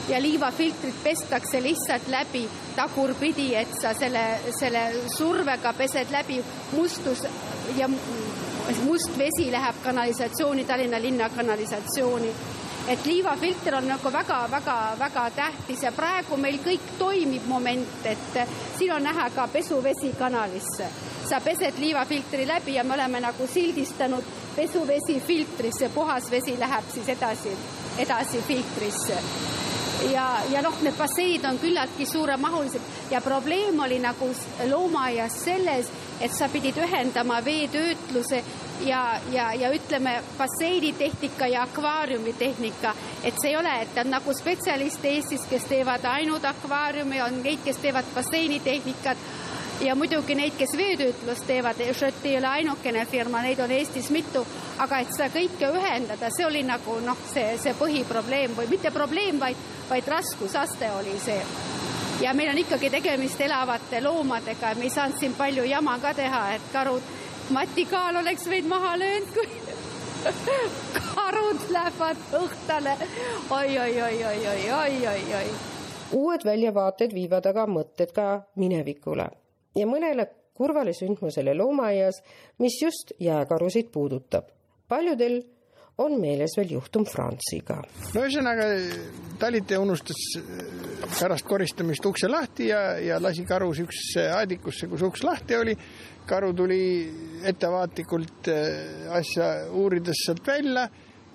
[0.08, 4.24] ja liivafiltrit pestakse lihtsalt läbi tagurpidi, et sa selle,
[4.58, 4.82] selle
[5.16, 6.42] survega pesed läbi
[6.72, 7.24] mustus
[7.76, 7.88] ja
[8.84, 12.34] must vesi läheb kanalisatsiooni, Tallinna linna kanalisatsiooni.
[12.88, 18.38] et liivafilter on nagu väga-väga-väga tähtis ja praegu meil kõik toimib moment, et
[18.78, 20.86] siin on näha ka pesuvesi kanalisse.
[21.28, 24.24] sa pesed liivafiltri läbi ja me oleme nagu sildistanud
[24.56, 27.58] pesuvesi filtrisse, puhas vesi läheb siis edasi,
[27.98, 29.55] edasi filtrisse
[30.12, 32.80] ja, ja noh, need basseinid on küllaltki suuremahulised.
[33.10, 34.28] Ja probleem oli nagu
[34.70, 38.42] loomaaias selles, et sa pidid ühendama veetöötluse
[38.84, 45.08] ja, ja, ja ütleme, basseinitehnika ja akvaariumitehnika, et see ei ole, et on nagu spetsialiste
[45.08, 49.28] Eestis, kes teevad ainult akvaariumi, on neid, kes teevad basseinitehnikat
[49.80, 54.46] ja muidugi neid, kes veetöötlust teevad, Schott ei ole ainukene firma, neid on Eestis mitu,
[54.78, 59.40] aga et seda kõike ühendada, see oli nagu noh, see, see põhiprobleem või mitte probleem,
[59.40, 59.60] vaid,
[59.90, 61.42] vaid raskusaste oli see.
[62.20, 66.42] ja meil on ikkagi tegemist elavate loomadega, me ei saanud siin palju jama ka teha,
[66.54, 67.14] et karud,
[67.50, 69.46] Mati Kaal oleks meid maha löönud, kui
[71.14, 72.96] karud lähevad õhtale.
[73.50, 75.48] Oi, oi, oi, oi, oi, oi, oi, oi.
[76.16, 78.26] Uued väljavaated viivad aga mõtted ka
[78.58, 79.28] minevikule
[79.76, 82.22] ja mõnele kurvale sündmusele loomaaias,
[82.58, 84.48] mis just jääkarusid puudutab.
[84.88, 85.42] paljudel
[85.98, 87.78] on meeles veel juhtum Franziga.
[88.14, 88.66] no ühesõnaga,
[89.40, 90.20] talitaja unustas
[91.18, 95.76] pärast koristamist ukse lahti ja, ja lasi karu siuksesse aedikusse, kus uks lahti oli.
[96.26, 96.80] karu tuli
[97.44, 100.88] ettevaatlikult äh, asja uurides sealt välja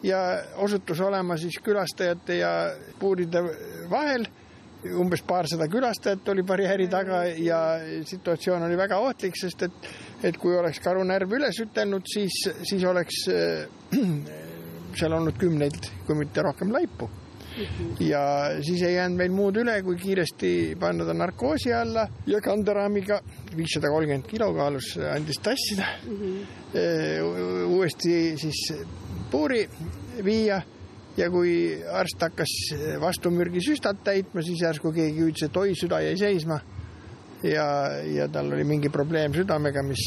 [0.03, 0.19] ja
[0.57, 2.51] osutus olema siis külastajate ja
[2.99, 3.43] puuride
[3.89, 4.25] vahel
[4.97, 7.59] umbes paarsada külastajat oli barjääri taga ja
[8.07, 9.89] situatsioon oli väga ohtlik, sest et,
[10.23, 13.65] et kui oleks karu närv üles ütelnud, siis, siis oleks äh,
[14.99, 17.09] seal olnud kümneid, kui mitte rohkem laipu.
[17.99, 18.21] ja
[18.63, 23.17] siis ei jäänud meil muud üle, kui kiiresti panna ta narkoosi alla ja kanderaamiga
[23.57, 26.21] viissada kolmkümmend kilo kaalus andis tassida mm.
[26.21, 27.65] -hmm.
[27.67, 28.61] uuesti siis
[29.31, 29.67] puuri
[30.23, 30.61] viia
[31.17, 31.55] ja kui
[31.91, 32.53] arst hakkas
[33.01, 36.61] vastumürgisüstat täitma, siis järsku keegi ütles, et oi, süda jäi seisma.
[37.43, 37.65] ja,
[38.05, 40.03] ja tal oli mingi probleem südamega, mis,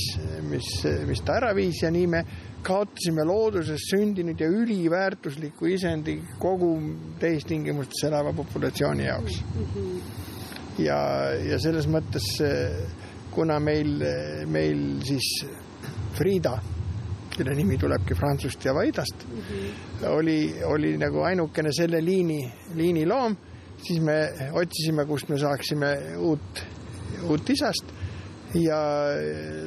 [0.48, 0.68] mis,
[1.06, 2.20] mis ta ära viis ja nii me
[2.64, 6.76] kaotasime looduses sündinud ja üliväärtusliku isendi kogu
[7.20, 9.40] tehistingimustes elava populatsiooni jaoks.
[10.78, 11.00] ja,
[11.42, 12.30] ja selles mõttes,
[13.34, 13.98] kuna meil,
[14.46, 15.44] meil siis
[16.14, 16.54] Frida
[17.36, 20.08] kelle nimi tulebki Franzust ja Vaidast mm, -hmm.
[20.08, 23.36] oli, oli nagu ainukene selle liini, liiniloom,
[23.82, 24.18] siis me
[24.52, 26.64] otsisime, kust me saaksime uut,
[27.28, 27.92] uut isast
[28.54, 28.78] ja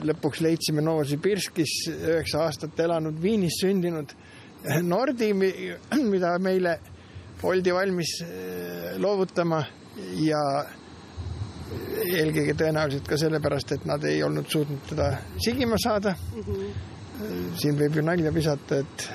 [0.04, 4.14] lõpuks leidsime Novosibirskis üheksa aastat elanud Viinis sündinud
[4.82, 6.80] Nordi, mida meile
[7.44, 9.62] oldi valmis äh, loovutama
[10.24, 10.42] ja
[12.08, 15.12] eelkõige tõenäoliselt ka sellepärast, et nad ei olnud suutnud teda
[15.44, 16.42] sigima saada mm.
[16.42, 16.97] -hmm
[17.58, 19.10] siin võib ju nalja visata, et,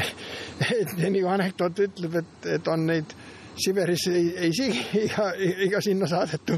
[0.80, 3.14] et kui anekdoot ütleb, et, et on neid
[3.60, 5.32] Siberis ei, ei sigi iga,
[5.66, 6.56] iga sinna saadetu.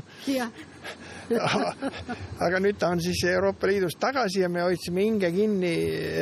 [2.45, 5.73] aga nüüd ta on siis Euroopa Liidust tagasi ja me hoidsime hinge kinni,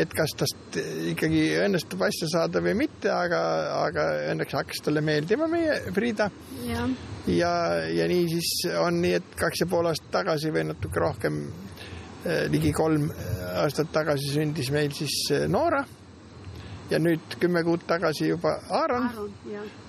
[0.02, 0.76] et kas tast
[1.10, 3.40] ikkagi õnnestub asja saada või mitte, aga,
[3.80, 6.30] aga õnneks hakkas talle meeldima meie Frida.
[6.68, 6.86] ja,
[7.26, 7.54] ja,
[7.96, 11.42] ja nii siis on nii, et kaks ja pool aastat tagasi või natuke rohkem
[12.20, 15.84] Eh, ligi kolm eh, aastat tagasi sündis meil siis eh, Noora
[16.90, 19.08] ja nüüd kümme kuud tagasi juba Aaron.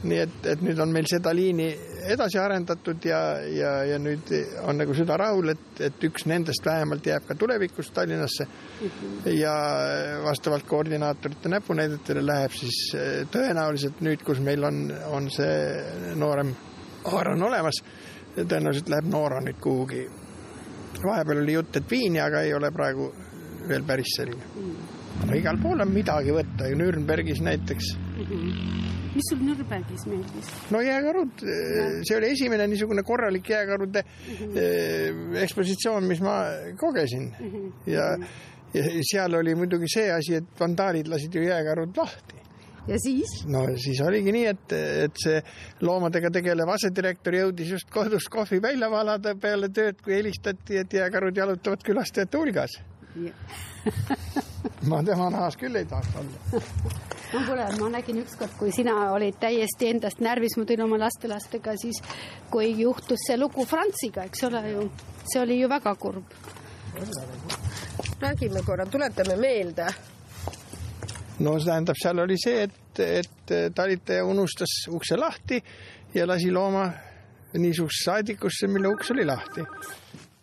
[0.03, 1.69] nii et, et nüüd on meil seda liini
[2.13, 4.29] edasi arendatud ja, ja, ja nüüd
[4.65, 8.87] on nagu süda rahul, et, et üks nendest vähemalt jääb ka tulevikus Tallinnasse mm.
[8.87, 9.29] -hmm.
[9.33, 9.53] ja
[10.23, 16.55] vastavalt koordinaatorite näpunäidetele läheb siis eh, tõenäoliselt nüüd, kus meil on, on see noorem
[17.05, 17.81] Aaron olemas,
[18.35, 20.09] tõenäoliselt läheb Noora nüüd kuhugi.
[21.03, 23.13] vahepeal oli jutt, et Viini, aga ei ole praegu
[23.67, 24.97] veel päris selge mm
[25.27, 28.25] no igal pool on midagi võtta ju Nürnbergis näiteks mm.
[28.25, 28.89] -hmm.
[29.15, 30.51] mis sul Nürnbergis meeldis?
[30.73, 31.45] no jääkarud,
[32.07, 35.37] see oli esimene niisugune korralik jääkarude mm -hmm.
[35.43, 36.43] ekspositsioon, mis ma
[36.77, 37.71] kogesin mm -hmm.
[37.85, 38.17] ja,
[38.73, 42.35] ja seal oli muidugi see asi, et vandaalid lasid ju jääkarud lahti
[42.87, 43.45] ja siis?
[43.45, 44.71] no siis oligi nii, et,
[45.05, 45.41] et see
[45.81, 51.37] loomadega tegelev asedirektor jõudis just kodus kohvi välja valada peale tööd, kui helistati, et jääkarud
[51.37, 52.81] jalutavad külastajate hulgas
[54.89, 56.61] ma tema nahas küll ei tahaks olla.
[57.33, 61.75] no kuule, ma nägin ükskord, kui sina olid täiesti endast närvis, ma tulin oma lastelastega,
[61.81, 62.01] siis
[62.51, 64.87] kui juhtus see lugu Franziga, eks ole ju,
[65.25, 66.39] see oli ju väga kurb.
[68.21, 69.87] räägime korra, tuletame meelde.
[71.39, 75.63] no see tähendab, seal oli see, et, et talitaja unustas ukse lahti
[76.13, 76.91] ja lasi looma
[77.53, 79.63] niisugusesse saadikusse, mille uks oli lahti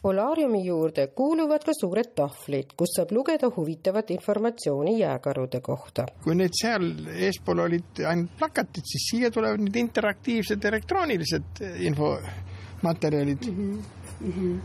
[0.08, 6.06] Polaariumi juurde kuuluvad ka suured tahvlid, kus saab lugeda huvitavat informatsiooni jääkarude kohta.
[6.24, 6.86] kui need seal
[7.26, 13.82] eespool olid ainult plakatid, siis siia tulevad nüüd interaktiivsed elektroonilised infomaterjalid mm.
[14.22, 14.56] -hmm.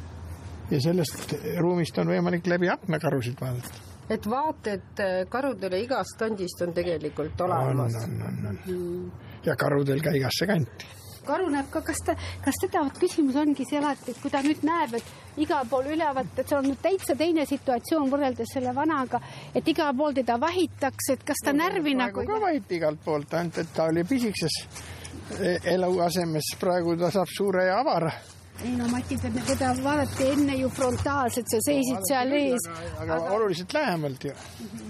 [0.72, 6.74] ja sellest ruumist on võimalik läbi aknakarusid vaadata et vaated äh, karudele igast kandist on
[6.74, 7.96] tegelikult olemas.
[7.96, 8.60] on, on, on, on.
[8.66, 9.08] Mhm.
[9.46, 13.66] ja karudel ka igasse kanti karu näeb ka, kas ta, kas teda, vot küsimus ongi
[13.70, 16.82] see alati, et kui ta nüüd näeb, et igal pool ülevalt, et see on nüüd
[16.84, 19.22] täitsa teine situatsioon võrreldes selle vanaga,
[19.56, 22.26] et igal pool teda vahitakse, et kas ta no, närvi nagu.
[22.28, 24.62] ka vahiti igalt poolt, ainult et ta oli pisikeses
[25.74, 28.12] eluasemes, praegu ta saab suure ja avara
[28.64, 32.66] ei no Mati, teda vaadati enne ju frontaalselt, sa seisid no, seal ees.
[33.02, 34.34] aga oluliselt lähemalt ju.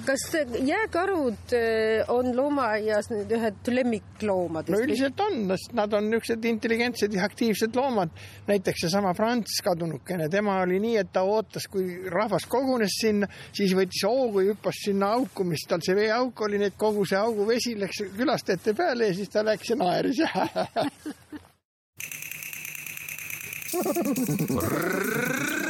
[0.05, 0.25] kas
[0.67, 4.73] jääkarud eh, on loomaaias nüüd ühed lemmikloomadest?
[4.75, 5.39] no üldiselt on,
[5.79, 8.13] nad on niisugused intelligentsed ja aktiivsed loomad.
[8.47, 13.73] näiteks seesama Franz kadunukene, tema oli nii, et ta ootas, kui rahvas kogunes sinna, siis
[13.77, 17.17] võttis hoogu ja hüppas sinna auku, mis tal see veeauk oli, nii et kogu see
[17.17, 20.21] augu vesi läks külastajate peale ja siis ta läks ja naeris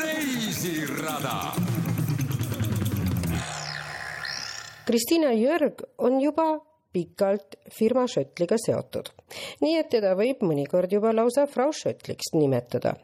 [0.03, 1.53] reisirada.
[4.85, 6.59] Kristiina Jörg on juba
[6.91, 9.09] pikalt firma Schöttliga seotud,
[9.61, 12.95] nii et teda võib mõnikord juba lausa Frau Schöttliks nimetada.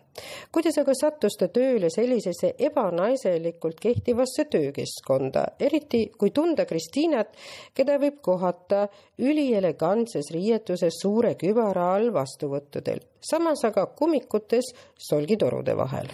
[0.52, 7.38] kuidas aga sattus ta tööle sellisesse ebanaiselikult kehtivasse töökeskkonda, eriti kui tunda Kristiinat,
[7.74, 8.88] keda võib kohata
[9.18, 14.74] ülielegantses riietuses suure kübara all vastuvõttudel, samas aga kummikutes
[15.10, 16.12] solgitorude vahel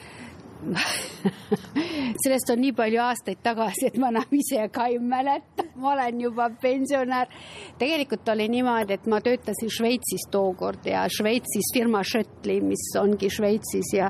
[2.24, 6.22] sellest on nii palju aastaid tagasi, et ma enam ise ka ei mäleta, ma olen
[6.22, 7.28] juba pensionär.
[7.80, 13.94] tegelikult oli niimoodi, et ma töötasin Šveitsis tookord ja Šveitsis firma Schöttli, mis ongi Šveitsis
[13.98, 14.10] ja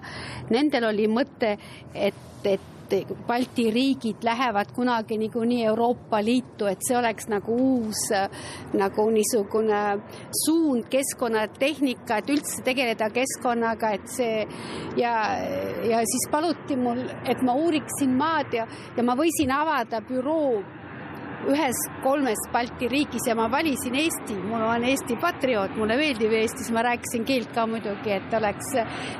[0.50, 1.58] nendel oli mõte,
[1.94, 8.04] et, et et Balti riigid lähevad kunagi niikuinii Euroopa Liitu, et see oleks nagu uus
[8.74, 9.82] nagu niisugune
[10.46, 14.46] suund keskkonnatehnika, et üldse tegeleda keskkonnaga, et see
[15.00, 15.16] ja,
[15.90, 18.68] ja siis paluti mul, et ma uuriksin maad ja,
[18.98, 20.62] ja ma võisin avada büroo
[21.52, 26.72] ühes kolmest Balti riigis ja ma valisin Eesti, mul on Eesti patrioot, mulle meeldib Eestis,
[26.74, 28.74] ma rääkisin keelt ka muidugi, et oleks,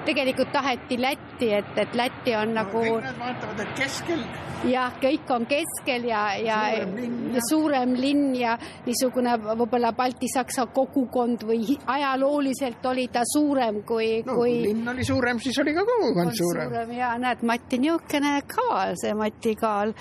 [0.08, 2.82] tegelikult taheti Lätti, et, et Läti on no, nagu.
[2.82, 4.24] kõik nad vaatavad, et keskel.
[4.72, 10.68] jah, kõik on keskel ja, ja suurem linn ja, suurem linn ja niisugune võib-olla balti-saksa
[10.74, 14.58] kogukond või ajalooliselt oli ta suurem kui no, kui.
[14.70, 16.72] linn oli suurem, siis oli ka kogukond suurem.
[16.72, 16.96] suurem.
[16.98, 19.94] ja näed, Mati niisugune kaal, see Mati Kaal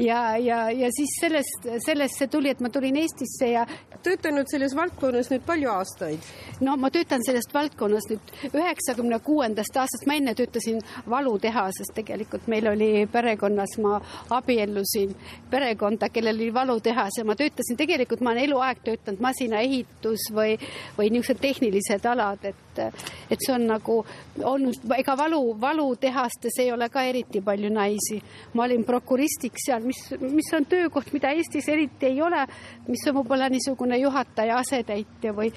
[0.00, 3.64] ja, ja, ja siis sellest sellest see tuli, et ma tulin Eestisse ja.
[4.02, 6.26] töötanud selles valdkonnas nüüd palju aastaid?
[6.60, 12.68] no ma töötan selles valdkonnas nüüd üheksakümne kuuendast aastast, ma enne töötasin valutehases, tegelikult meil
[12.70, 14.00] oli perekonnas, ma
[14.38, 15.16] abiellusin
[15.50, 20.56] perekonda, kellel oli valutehas ja ma töötasin, tegelikult ma olen eluaeg töötanud masinaehitus või,
[20.98, 23.98] või niisugused tehnilised alad, et et, et see on nagu
[24.42, 28.20] olnud, ega valu, valutehastes ei ole ka eriti palju naisi.
[28.54, 32.46] ma olin prokuristiks seal, mis, mis on töökoht, mida Eestis eriti ei ole,
[32.88, 35.50] mis on võib-olla niisugune juhataja asetäitja või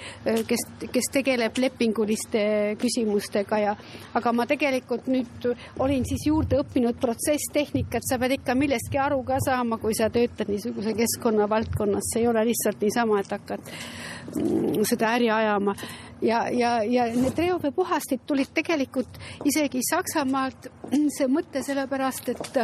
[0.47, 3.75] kes, kes tegeleb lepinguliste küsimustega ja
[4.17, 5.49] aga ma tegelikult nüüd
[5.79, 10.51] olin siis juurde õppinud protsesstehnikat, sa pead ikka millestki aru ka saama, kui sa töötad
[10.51, 13.73] niisuguse keskkonna valdkonnas, see ei ole lihtsalt niisama, et hakkad
[14.89, 15.75] seda äri ajama.
[16.21, 20.67] Ja, ja, ja need reoveepuhastid tulid tegelikult isegi Saksamaalt.
[21.15, 22.59] See mõte sellepärast, et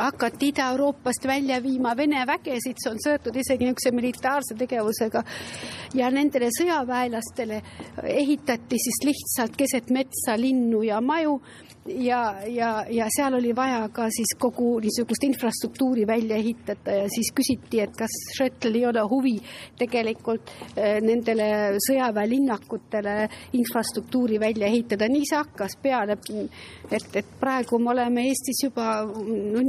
[0.00, 5.22] hakati Ida-Euroopast välja viima Vene vägesid, see on seotud isegi niisuguse militaarse tegevusega.
[5.94, 7.60] Ja nendele sõjaväelastele
[8.04, 11.40] ehitati siis lihtsalt keset metsa linnu ja maju
[11.98, 17.32] ja, ja, ja seal oli vaja ka siis kogu niisugust infrastruktuuri välja ehitada ja siis
[17.34, 19.36] küsiti, et kas Schöttl ei ole huvi
[19.78, 23.16] tegelikult eh, nendele sõjaväelinnakutele
[23.58, 26.18] infrastruktuuri välja ehitada, nii see hakkas peale.
[26.90, 29.64] et, et praegu me oleme Eestis juba no,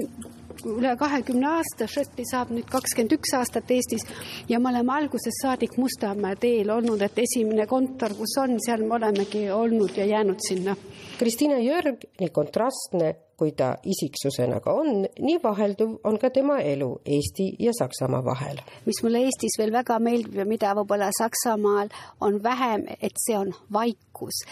[0.70, 4.06] üle kahekümne aasta, Šoti saab nüüd kakskümmend üks aastat Eestis
[4.50, 8.98] ja me oleme algusest saadik Mustamäe teel olnud, et esimene kontor, kus on, seal me
[9.00, 10.78] olemegi olnud ja jäänud sinna.
[11.20, 16.90] Kristiina Jörg, nii kontrastne kui ta isiksusena ka on, nii vahelduv on ka tema elu
[17.16, 18.60] Eesti ja Saksamaa vahel.
[18.86, 21.90] mis mulle Eestis veel väga meeldib ja mida võib-olla Saksamaal
[22.22, 24.44] on vähem, et see on vaikus,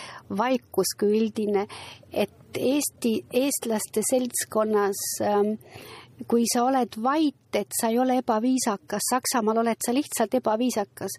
[0.41, 1.67] vaikus kui üldine,
[2.11, 5.51] et Eesti, eestlaste seltskonnas ähm,
[6.27, 11.15] kui sa oled vait, et sa ei ole ebaviisakas, Saksamaal oled sa lihtsalt ebaviisakas,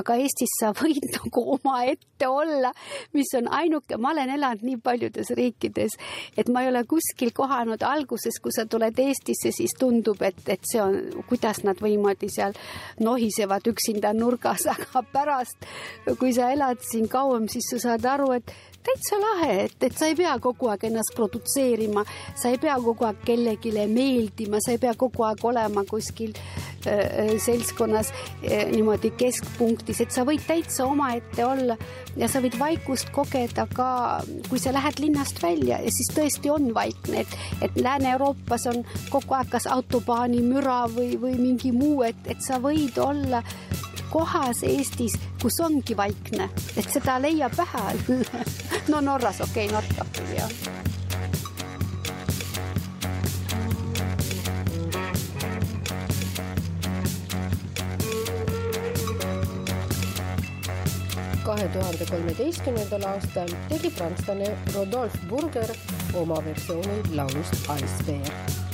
[0.00, 2.72] aga Eestis sa võid nagu omaette olla,
[3.16, 5.98] mis on ainuke, ma olen elanud nii paljudes riikides,
[6.36, 10.64] et ma ei ole kuskil kohanud alguses, kui sa tuled Eestisse, siis tundub, et, et
[10.70, 10.96] see on,
[11.28, 12.56] kuidas nad niimoodi seal
[13.02, 15.68] nohisevad üksinda nurgas, aga pärast,
[16.20, 20.08] kui sa elad siin kauem, siis sa saad aru, et täitsa lahe, et, et sa
[20.10, 22.04] ei pea kogu aeg ennast produtseerima,
[22.38, 26.34] sa ei pea kogu aeg kellelegi meeldima, sa ei pea kogu aeg olema kuskil
[26.86, 31.76] äh, seltskonnas äh, niimoodi keskpunktis, et sa võid täitsa omaette olla
[32.16, 33.90] ja sa võid vaikust kogeda ka,
[34.48, 39.36] kui sa lähed linnast välja ja siis tõesti on vaikne, et, et Lääne-Euroopas on kogu
[39.36, 43.42] aeg kas autobaani müra või, või mingi muu, et, et sa võid olla
[44.16, 45.12] kohas Eestis,
[45.42, 46.48] kus ongi vaikne,
[46.80, 47.84] et seda leiab vähe.
[48.88, 50.52] No Norras okei okay,, Norra küll jah.
[61.46, 65.74] kahe tuhande kolmeteistkümnendal aastal tegi prantslane Rodolphe Burger
[66.22, 68.65] oma versiooni laulust Icebear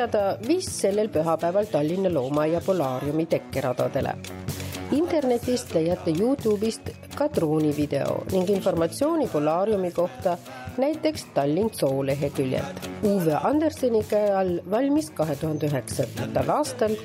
[0.00, 4.14] reisirada viis sellel pühapäeval Tallinna Loomaaia Polaariumi tekkeradadele.
[4.92, 10.36] internetist leiate Youtube'ist ka droonivideo ning informatsiooni Polaariumi kohta
[10.78, 12.88] näiteks Tallinn Zoo leheküljelt.
[13.02, 16.96] Uwe Anderseni käe all valmis kahe tuhande üheksandal aastal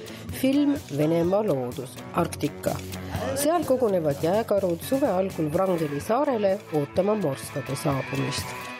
[0.42, 2.76] film Venemaa loodus Arktika.
[3.36, 8.75] seal kogunevad jääkarud suve algul Wrangeli saarele ootama morskade saabumist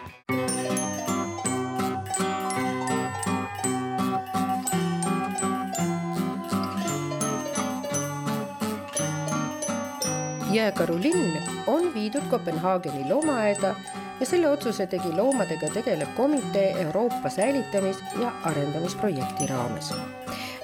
[10.66, 11.38] Jääkaru linn
[11.68, 13.76] on viidud Kopenhaageni loomaaeda
[14.20, 19.94] ja selle otsuse tegi loomadega tegelev komitee Euroopa säilitamis- ja arendamisprojekti raames.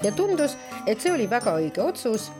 [0.03, 2.31] ja tundus, et see oli väga õige otsus.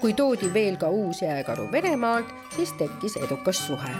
[0.00, 3.92] kui toodi veel ka uus jääkaru Venemaalt, siis tekkis edukas suhe.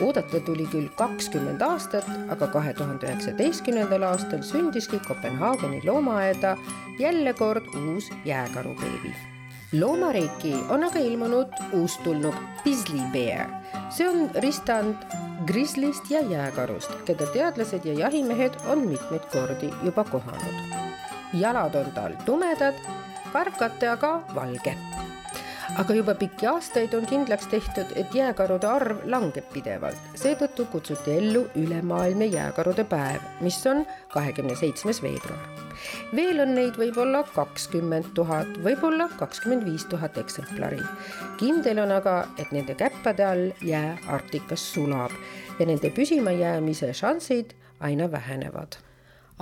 [0.00, 6.56] oodata tuli küll kakskümmend aastat, aga kahe tuhande üheksateistkümnendal aastal sündiski Kopenhaageni loomaaeda
[6.98, 9.31] jälle kord uus jääkarubeebi
[9.72, 13.48] loomariiki on aga ilmunud uustulnuk Grizzly Bear.
[13.90, 14.96] see on ristand
[15.46, 20.76] grislist ja jääkarust, keda teadlased ja jahimehed on mitmeid kordi juba kohanud.
[21.32, 22.74] jalad on tal tumedad,
[23.32, 24.76] karvkate aga valge
[25.80, 30.10] aga juba pikki aastaid on kindlaks tehtud, et jääkarude arv langeb pidevalt.
[30.20, 35.48] seetõttu kutsuti ellu ülemaailmne jääkarude päev, mis on kahekümne seitsmes veebruar.
[36.16, 40.82] veel on neid võib-olla kakskümmend tuhat, võib-olla kakskümmend viis tuhat eksemplari.
[41.40, 45.12] kindel on aga, et nende käppade all jää Arktikas sulab
[45.58, 48.91] ja nende püsimajäämise šansid aina vähenevad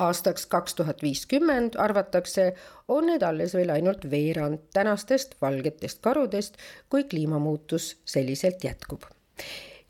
[0.08, 2.52] aastaks kaks tuhat viiskümmend arvatakse,
[2.88, 6.56] on need alles veel ainult veerand tänastest valgetest karudest,
[6.88, 9.04] kui kliimamuutus selliselt jätkub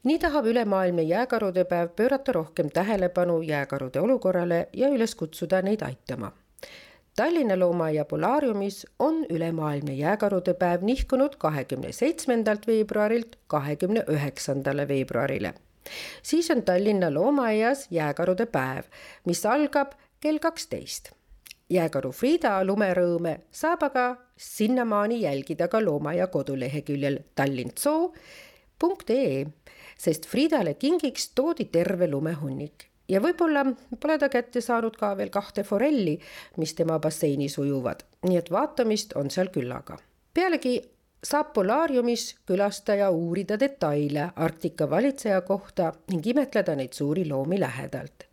[0.04, 6.32] nii tahab ülemaailmne jääkarude päev pöörata rohkem tähelepanu jääkarude olukorrale ja üles kutsuda neid aitama.
[7.16, 15.54] Tallinna Loomaaia Polaariumis on ülemaailmne jääkarude päev nihkunud kahekümne seitsmendalt veebruarilt kahekümne üheksandale veebruarile
[16.22, 18.85] siis on Tallinna loomaaias jääkarude päev,
[19.24, 21.11] mis algab kell kaksteist.
[21.70, 29.47] jääkaru Frieda lumerõõme saab aga sinnamaani jälgida ka loomaaia koduleheküljel tallinnsoo.ee,
[29.99, 33.64] sest Friedale kingiks toodi terve lumehunnik ja võib-olla
[34.01, 36.16] pole ta kätte saanud ka veel kahte forelli,
[36.57, 39.99] mis tema basseinis ujuvad, nii et vaatamist on seal küllaga.
[40.35, 40.81] pealegi
[41.24, 48.24] saab Polaariumis külastaja uurida detaile Arktika valitseja kohta ning imetleda neid suuri loomi lähedalt,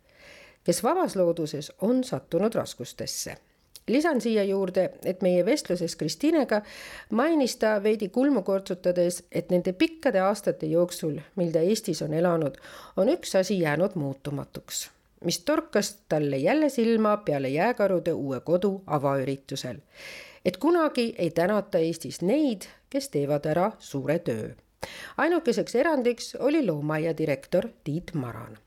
[0.64, 3.36] kes vabas looduses on sattunud raskustesse.
[3.88, 6.62] lisan siia juurde, et meie vestluses Kristinega
[7.10, 12.56] mainis ta veidi kulmu kortsutades, et nende pikkade aastate jooksul, mil ta Eestis on elanud,
[12.96, 14.90] on üks asi jäänud muutumatuks
[15.24, 19.76] mis torkas talle jälle silma peale jääkarude uue kodu avaüritusel
[20.44, 24.54] et kunagi ei tänata Eestis neid, kes teevad ära suure töö.
[25.16, 28.58] ainukeseks erandiks oli loomaaia direktor Tiit Maran.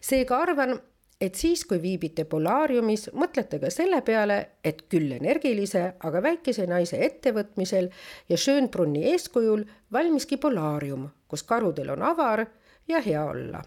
[0.00, 0.80] seega arvan,
[1.20, 7.00] et siis, kui viibite Polaariumis, mõtlete ka selle peale, et küll energilise, aga väikese naise
[7.06, 7.90] ettevõtmisel
[8.28, 12.46] ja Schönbrunni eeskujul valmiski Polaarium, kus karudel on avar
[12.88, 13.62] ja hea olla.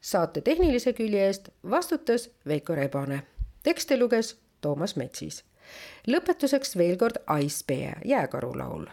[0.00, 3.22] saate tehnilise külje eest vastutas Veiko Rebane.
[3.62, 5.44] tekste luges Toomas Metsis
[6.06, 8.86] lõpetuseks veel kord Ice Bear, jääkarulaul,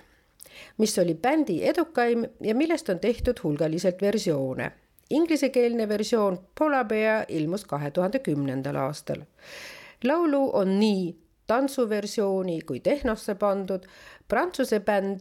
[0.78, 4.72] mis oli bändi edukaim ja millest on tehtud hulgaliselt versioone.
[5.10, 9.22] Inglisekeelne versioon Polar Bear ilmus kahe tuhande kümnendal aastal.
[10.04, 11.16] laulu on nii
[11.48, 13.86] tantsuversiooni kui tehnosse pandud
[14.28, 15.20] prantsuse bänd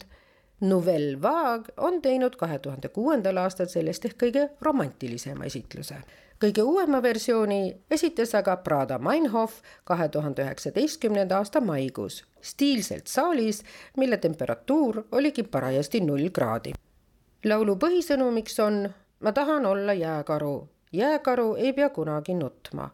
[0.60, 5.96] Nouvelle Vague on teinud kahe tuhande kuuendal aastal sellest ehk kõige romantilisema esitluse
[6.42, 13.62] kõige uuema versiooni esitas aga Prada Meinhof kahe tuhande üheksateistkümnenda aasta maikuus stiilselt saalis,
[13.96, 16.72] mille temperatuur oligi parajasti null kraadi.
[17.44, 18.88] laulu põhisõnumiks on
[19.20, 22.90] ma tahan olla jääkaru, jääkaru ei pea kunagi nutma.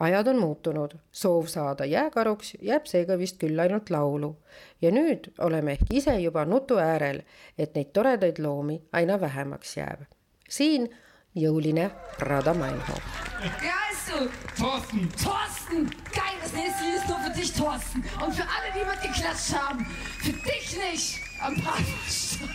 [0.00, 4.36] ajad on muutunud, soov saada jääkaruks jääb seega vist küll ainult laulu.
[4.82, 7.22] ja nüüd oleme ehk ise juba nutu äärel,
[7.58, 10.04] et neid toredaid loomi aina vähemaks jääb.
[10.48, 10.90] siin
[11.34, 13.02] jõuline Rada Meinhof.
[13.40, 14.62] Geilst du?
[14.62, 15.08] Thorsten.
[15.22, 15.90] Thorsten!
[16.12, 18.04] Geil, das nächste Lied ist nur für dich, Thorsten.
[18.24, 19.86] Und für alle, die mitgeklatscht haben.
[20.18, 22.48] Für dich nicht am Partnerstadt.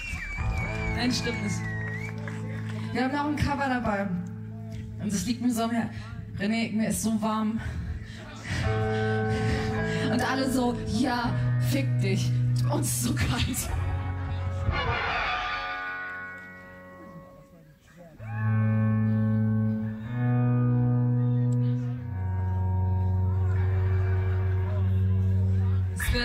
[0.95, 1.55] Nein, stimmt nicht.
[2.93, 4.07] Wir haben noch ein Cover dabei.
[5.01, 5.95] Und es liegt mir so am Herzen.
[6.39, 7.59] René, mir ist so warm.
[10.11, 11.34] Und alle so, ja,
[11.71, 12.32] fick dich.
[12.71, 13.69] Uns ist so kalt.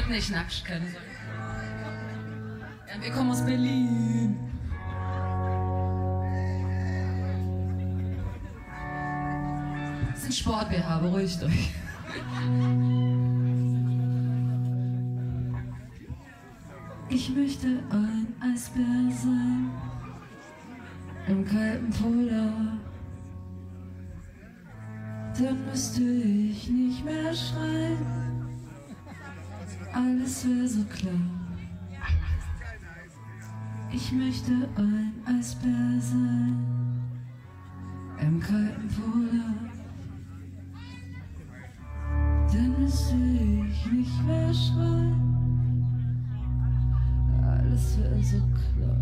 [0.03, 0.95] Wird nicht nackt können.
[2.89, 4.37] Ja, wir kommen aus Berlin.
[10.13, 11.75] Das sind Sport, wir haben, beruhigt euch.
[17.09, 19.71] Ich möchte ein Eisbär sein
[21.29, 22.79] im kalten Polar.
[25.39, 28.32] Dann müsste ich nicht mehr schreien.
[29.95, 31.13] Alles wäre so klar.
[33.93, 36.57] Ich möchte ein Eisbär sein
[38.21, 39.55] im kalten Polar.
[42.51, 46.25] Dann müsste ich nicht mehr schreien.
[47.43, 49.02] Alles wäre so klar.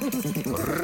[0.00, 0.79] どれ?